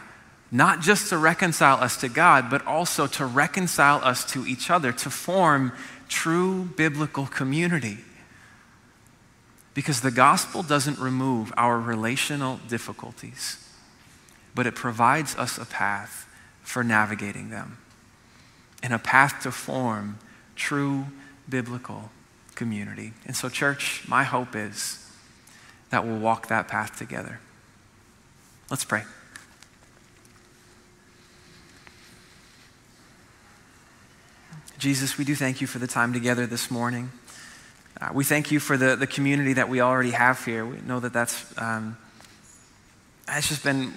not 0.50 0.80
just 0.80 1.10
to 1.10 1.16
reconcile 1.16 1.82
us 1.82 1.96
to 1.98 2.08
God, 2.08 2.50
but 2.50 2.66
also 2.66 3.06
to 3.06 3.24
reconcile 3.24 4.02
us 4.02 4.24
to 4.32 4.44
each 4.46 4.68
other, 4.68 4.90
to 4.92 5.08
form 5.08 5.72
true 6.08 6.64
biblical 6.76 7.26
community. 7.26 7.98
Because 9.74 10.00
the 10.00 10.10
gospel 10.10 10.64
doesn't 10.64 10.98
remove 10.98 11.52
our 11.56 11.78
relational 11.78 12.58
difficulties, 12.68 13.64
but 14.54 14.66
it 14.66 14.74
provides 14.74 15.36
us 15.36 15.56
a 15.56 15.64
path 15.64 16.26
for 16.62 16.82
navigating 16.82 17.50
them 17.50 17.78
and 18.82 18.92
a 18.92 18.98
path 18.98 19.42
to 19.44 19.52
form 19.52 20.18
true 20.56 21.06
biblical 21.48 22.10
community. 22.56 23.12
And 23.24 23.36
so, 23.36 23.48
church, 23.48 24.04
my 24.08 24.24
hope 24.24 24.56
is 24.56 25.08
that 25.90 26.04
we'll 26.04 26.18
walk 26.18 26.48
that 26.48 26.66
path 26.66 26.96
together. 26.96 27.38
Let's 28.70 28.84
pray. 28.84 29.02
Jesus, 34.78 35.18
we 35.18 35.24
do 35.24 35.34
thank 35.34 35.60
you 35.60 35.66
for 35.66 35.80
the 35.80 35.88
time 35.88 36.12
together 36.12 36.46
this 36.46 36.70
morning. 36.70 37.10
Uh, 38.00 38.10
we 38.14 38.22
thank 38.22 38.52
you 38.52 38.60
for 38.60 38.76
the, 38.76 38.94
the 38.94 39.08
community 39.08 39.54
that 39.54 39.68
we 39.68 39.80
already 39.80 40.12
have 40.12 40.44
here. 40.44 40.64
We 40.64 40.78
know 40.86 41.00
that 41.00 41.12
that's 41.12 41.58
um, 41.58 41.98
it's 43.28 43.48
just 43.48 43.64
been 43.64 43.92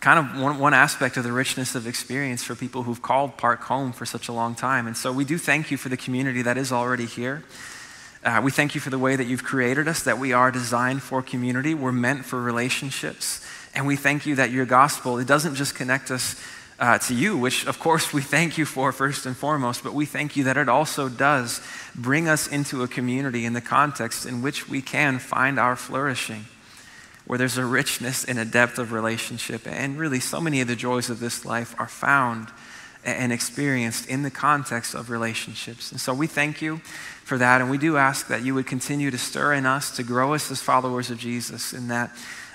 kind 0.00 0.18
of 0.18 0.40
one, 0.40 0.58
one 0.58 0.74
aspect 0.74 1.16
of 1.16 1.24
the 1.24 1.32
richness 1.32 1.74
of 1.74 1.86
experience 1.86 2.44
for 2.44 2.54
people 2.54 2.82
who've 2.82 3.00
called 3.00 3.38
Park 3.38 3.62
home 3.62 3.92
for 3.92 4.04
such 4.04 4.28
a 4.28 4.32
long 4.32 4.54
time. 4.54 4.86
And 4.86 4.94
so 4.94 5.10
we 5.10 5.24
do 5.24 5.38
thank 5.38 5.70
you 5.70 5.78
for 5.78 5.88
the 5.88 5.96
community 5.96 6.42
that 6.42 6.58
is 6.58 6.70
already 6.70 7.06
here. 7.06 7.42
Uh, 8.24 8.40
we 8.42 8.50
thank 8.50 8.74
you 8.74 8.80
for 8.80 8.88
the 8.88 8.98
way 8.98 9.16
that 9.16 9.26
you've 9.26 9.44
created 9.44 9.86
us, 9.86 10.02
that 10.04 10.18
we 10.18 10.32
are 10.32 10.50
designed 10.50 11.02
for 11.02 11.20
community. 11.20 11.74
We're 11.74 11.92
meant 11.92 12.24
for 12.24 12.40
relationships. 12.40 13.44
And 13.74 13.86
we 13.86 13.96
thank 13.96 14.24
you 14.24 14.36
that 14.36 14.50
your 14.50 14.64
gospel, 14.64 15.18
it 15.18 15.26
doesn't 15.26 15.56
just 15.56 15.74
connect 15.74 16.10
us 16.10 16.40
uh, 16.80 16.96
to 16.98 17.14
you, 17.14 17.36
which 17.36 17.66
of 17.66 17.78
course 17.78 18.14
we 18.14 18.22
thank 18.22 18.56
you 18.56 18.64
for 18.64 18.92
first 18.92 19.26
and 19.26 19.36
foremost, 19.36 19.84
but 19.84 19.92
we 19.92 20.06
thank 20.06 20.36
you 20.36 20.44
that 20.44 20.56
it 20.56 20.70
also 20.70 21.10
does 21.10 21.60
bring 21.94 22.26
us 22.26 22.48
into 22.48 22.82
a 22.82 22.88
community 22.88 23.44
in 23.44 23.52
the 23.52 23.60
context 23.60 24.24
in 24.24 24.40
which 24.40 24.70
we 24.70 24.80
can 24.80 25.18
find 25.18 25.58
our 25.58 25.76
flourishing, 25.76 26.46
where 27.26 27.38
there's 27.38 27.58
a 27.58 27.64
richness 27.64 28.24
and 28.24 28.38
a 28.38 28.44
depth 28.46 28.78
of 28.78 28.90
relationship. 28.90 29.66
And 29.66 29.98
really, 29.98 30.18
so 30.18 30.40
many 30.40 30.62
of 30.62 30.68
the 30.68 30.76
joys 30.76 31.10
of 31.10 31.20
this 31.20 31.44
life 31.44 31.74
are 31.78 31.88
found 31.88 32.48
and 33.04 33.32
experienced 33.32 34.08
in 34.08 34.22
the 34.22 34.30
context 34.30 34.94
of 34.94 35.10
relationships. 35.10 35.92
And 35.92 36.00
so 36.00 36.14
we 36.14 36.26
thank 36.26 36.62
you 36.62 36.78
for 37.24 37.38
that. 37.38 37.60
And 37.60 37.70
we 37.70 37.78
do 37.78 37.96
ask 37.96 38.28
that 38.28 38.42
you 38.42 38.54
would 38.54 38.66
continue 38.66 39.10
to 39.10 39.18
stir 39.18 39.52
in 39.54 39.66
us, 39.66 39.94
to 39.96 40.02
grow 40.02 40.34
us 40.34 40.50
as 40.50 40.62
followers 40.62 41.10
of 41.10 41.18
Jesus, 41.18 41.72
and 41.72 41.90
that 41.90 42.10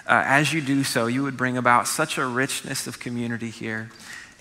uh, 0.07 0.23
as 0.25 0.51
you 0.51 0.61
do 0.61 0.83
so, 0.83 1.05
you 1.05 1.21
would 1.21 1.37
bring 1.37 1.55
about 1.55 1.87
such 1.87 2.17
a 2.17 2.25
richness 2.25 2.87
of 2.87 2.99
community 2.99 3.51
here 3.51 3.91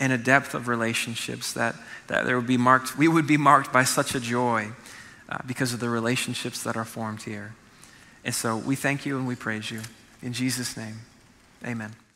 and 0.00 0.12
a 0.12 0.18
depth 0.18 0.54
of 0.54 0.66
relationships 0.66 1.52
that, 1.52 1.74
that 2.06 2.24
there 2.24 2.36
would 2.36 2.46
be 2.46 2.56
marked, 2.56 2.96
we 2.96 3.08
would 3.08 3.26
be 3.26 3.36
marked 3.36 3.72
by 3.72 3.84
such 3.84 4.14
a 4.14 4.20
joy 4.20 4.70
uh, 5.28 5.38
because 5.46 5.74
of 5.74 5.80
the 5.80 5.90
relationships 5.90 6.62
that 6.62 6.76
are 6.76 6.84
formed 6.84 7.22
here. 7.22 7.54
And 8.24 8.34
so 8.34 8.56
we 8.56 8.76
thank 8.76 9.04
you 9.04 9.18
and 9.18 9.26
we 9.26 9.34
praise 9.34 9.70
you. 9.70 9.82
In 10.22 10.32
Jesus' 10.32 10.76
name, 10.76 11.00
amen. 11.64 12.07